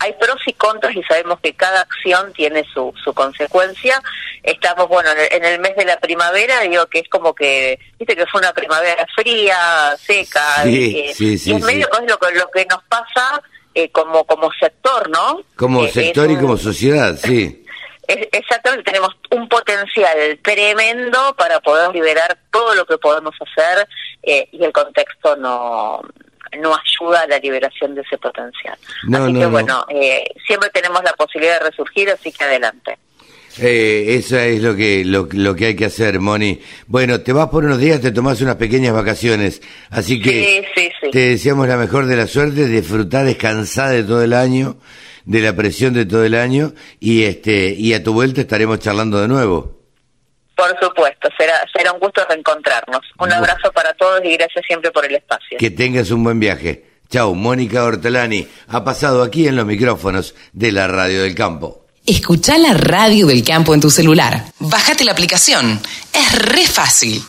hay 0.00 0.14
pros 0.14 0.40
y 0.46 0.54
contras 0.54 0.96
y 0.96 1.02
sabemos 1.02 1.38
que 1.40 1.54
cada 1.54 1.82
acción 1.82 2.32
tiene 2.32 2.64
su, 2.72 2.92
su 3.04 3.12
consecuencia. 3.12 4.02
Estamos, 4.42 4.88
bueno, 4.88 5.10
en 5.30 5.44
el, 5.44 5.60
mes 5.60 5.76
de 5.76 5.84
la 5.84 6.00
primavera, 6.00 6.60
digo 6.60 6.86
que 6.86 7.00
es 7.00 7.08
como 7.10 7.34
que, 7.34 7.78
viste 7.98 8.16
que 8.16 8.26
fue 8.26 8.40
una 8.40 8.54
primavera 8.54 9.06
fría, 9.14 9.94
seca, 9.98 10.66
y, 10.66 11.10
es 11.10 11.46
medio 11.46 11.86
es 11.92 12.00
lo, 12.08 12.30
lo 12.30 12.50
que 12.50 12.64
nos 12.64 12.82
pasa 12.84 13.42
eh, 13.74 13.90
como, 13.90 14.24
como 14.24 14.50
sector, 14.58 15.10
¿no? 15.10 15.42
Como 15.54 15.84
eh, 15.84 15.90
sector 15.90 16.30
y 16.30 16.38
como 16.38 16.56
sociedad, 16.56 17.16
sí. 17.22 17.62
exactamente, 18.32 18.84
tenemos 18.84 19.14
un 19.30 19.48
potencial 19.50 20.38
tremendo 20.42 21.34
para 21.36 21.60
poder 21.60 21.94
liberar 21.94 22.38
todo 22.50 22.74
lo 22.74 22.86
que 22.86 22.96
podemos 22.96 23.34
hacer 23.38 23.86
eh, 24.22 24.48
y 24.50 24.64
el 24.64 24.72
contexto 24.72 25.36
no 25.36 26.00
no 26.58 26.74
ayuda 26.74 27.22
a 27.22 27.26
la 27.26 27.38
liberación 27.38 27.94
de 27.94 28.02
ese 28.02 28.18
potencial. 28.18 28.76
así 29.12 29.32
que 29.32 29.46
bueno, 29.46 29.84
eh, 29.88 30.24
siempre 30.46 30.70
tenemos 30.70 31.02
la 31.04 31.12
posibilidad 31.12 31.58
de 31.60 31.70
resurgir, 31.70 32.10
así 32.10 32.32
que 32.32 32.44
adelante. 32.44 32.98
Eh, 33.58 34.14
eso 34.16 34.38
es 34.38 34.62
lo 34.62 34.76
que, 34.76 35.04
lo, 35.04 35.26
que 35.28 35.66
hay 35.66 35.76
que 35.76 35.86
hacer, 35.86 36.20
Moni. 36.20 36.60
Bueno, 36.86 37.20
te 37.20 37.32
vas 37.32 37.48
por 37.48 37.64
unos 37.64 37.78
días, 37.78 38.00
te 38.00 38.12
tomas 38.12 38.40
unas 38.40 38.56
pequeñas 38.56 38.94
vacaciones, 38.94 39.60
así 39.90 40.20
que 40.22 40.64
te 41.10 41.18
deseamos 41.18 41.66
la 41.66 41.76
mejor 41.76 42.06
de 42.06 42.16
la 42.16 42.26
suerte, 42.26 42.68
disfrutar, 42.68 43.24
descansar 43.24 43.90
de 43.90 44.04
todo 44.04 44.22
el 44.22 44.34
año, 44.34 44.76
de 45.24 45.40
la 45.40 45.54
presión 45.54 45.94
de 45.94 46.06
todo 46.06 46.24
el 46.24 46.34
año, 46.34 46.72
y 47.00 47.24
este, 47.24 47.74
y 47.76 47.92
a 47.92 48.02
tu 48.02 48.12
vuelta 48.12 48.40
estaremos 48.40 48.78
charlando 48.78 49.20
de 49.20 49.28
nuevo. 49.28 49.79
Por 50.60 50.78
supuesto, 50.78 51.30
será, 51.38 51.54
será 51.74 51.90
un 51.92 51.98
gusto 52.00 52.20
reencontrarnos. 52.28 53.00
Un 53.18 53.32
abrazo 53.32 53.72
para 53.72 53.94
todos 53.94 54.20
y 54.22 54.36
gracias 54.36 54.62
siempre 54.66 54.90
por 54.90 55.06
el 55.06 55.14
espacio. 55.14 55.56
Que 55.58 55.70
tengas 55.70 56.10
un 56.10 56.22
buen 56.22 56.38
viaje. 56.38 56.84
Chau, 57.08 57.34
Mónica 57.34 57.82
Hortelani 57.82 58.46
ha 58.68 58.84
pasado 58.84 59.22
aquí 59.22 59.48
en 59.48 59.56
los 59.56 59.64
micrófonos 59.64 60.34
de 60.52 60.70
la 60.70 60.86
Radio 60.86 61.22
del 61.22 61.34
Campo. 61.34 61.86
Escucha 62.04 62.58
la 62.58 62.74
Radio 62.74 63.26
del 63.26 63.42
Campo 63.42 63.72
en 63.72 63.80
tu 63.80 63.88
celular. 63.88 64.44
Bájate 64.58 65.04
la 65.04 65.12
aplicación. 65.12 65.80
Es 66.12 66.38
re 66.38 66.66
fácil. 66.66 67.22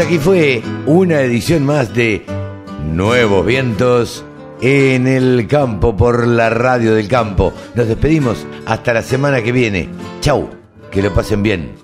Hasta 0.00 0.14
aquí 0.14 0.18
fue 0.18 0.62
una 0.86 1.20
edición 1.20 1.66
más 1.66 1.92
de 1.92 2.24
Nuevos 2.90 3.44
Vientos 3.44 4.24
en 4.62 5.06
el 5.06 5.46
campo 5.46 5.94
por 5.94 6.26
la 6.26 6.48
radio 6.48 6.94
del 6.94 7.06
campo. 7.06 7.52
Nos 7.74 7.86
despedimos 7.86 8.46
hasta 8.64 8.94
la 8.94 9.02
semana 9.02 9.42
que 9.42 9.52
viene. 9.52 9.90
Chau, 10.22 10.48
que 10.90 11.02
lo 11.02 11.12
pasen 11.12 11.42
bien. 11.42 11.74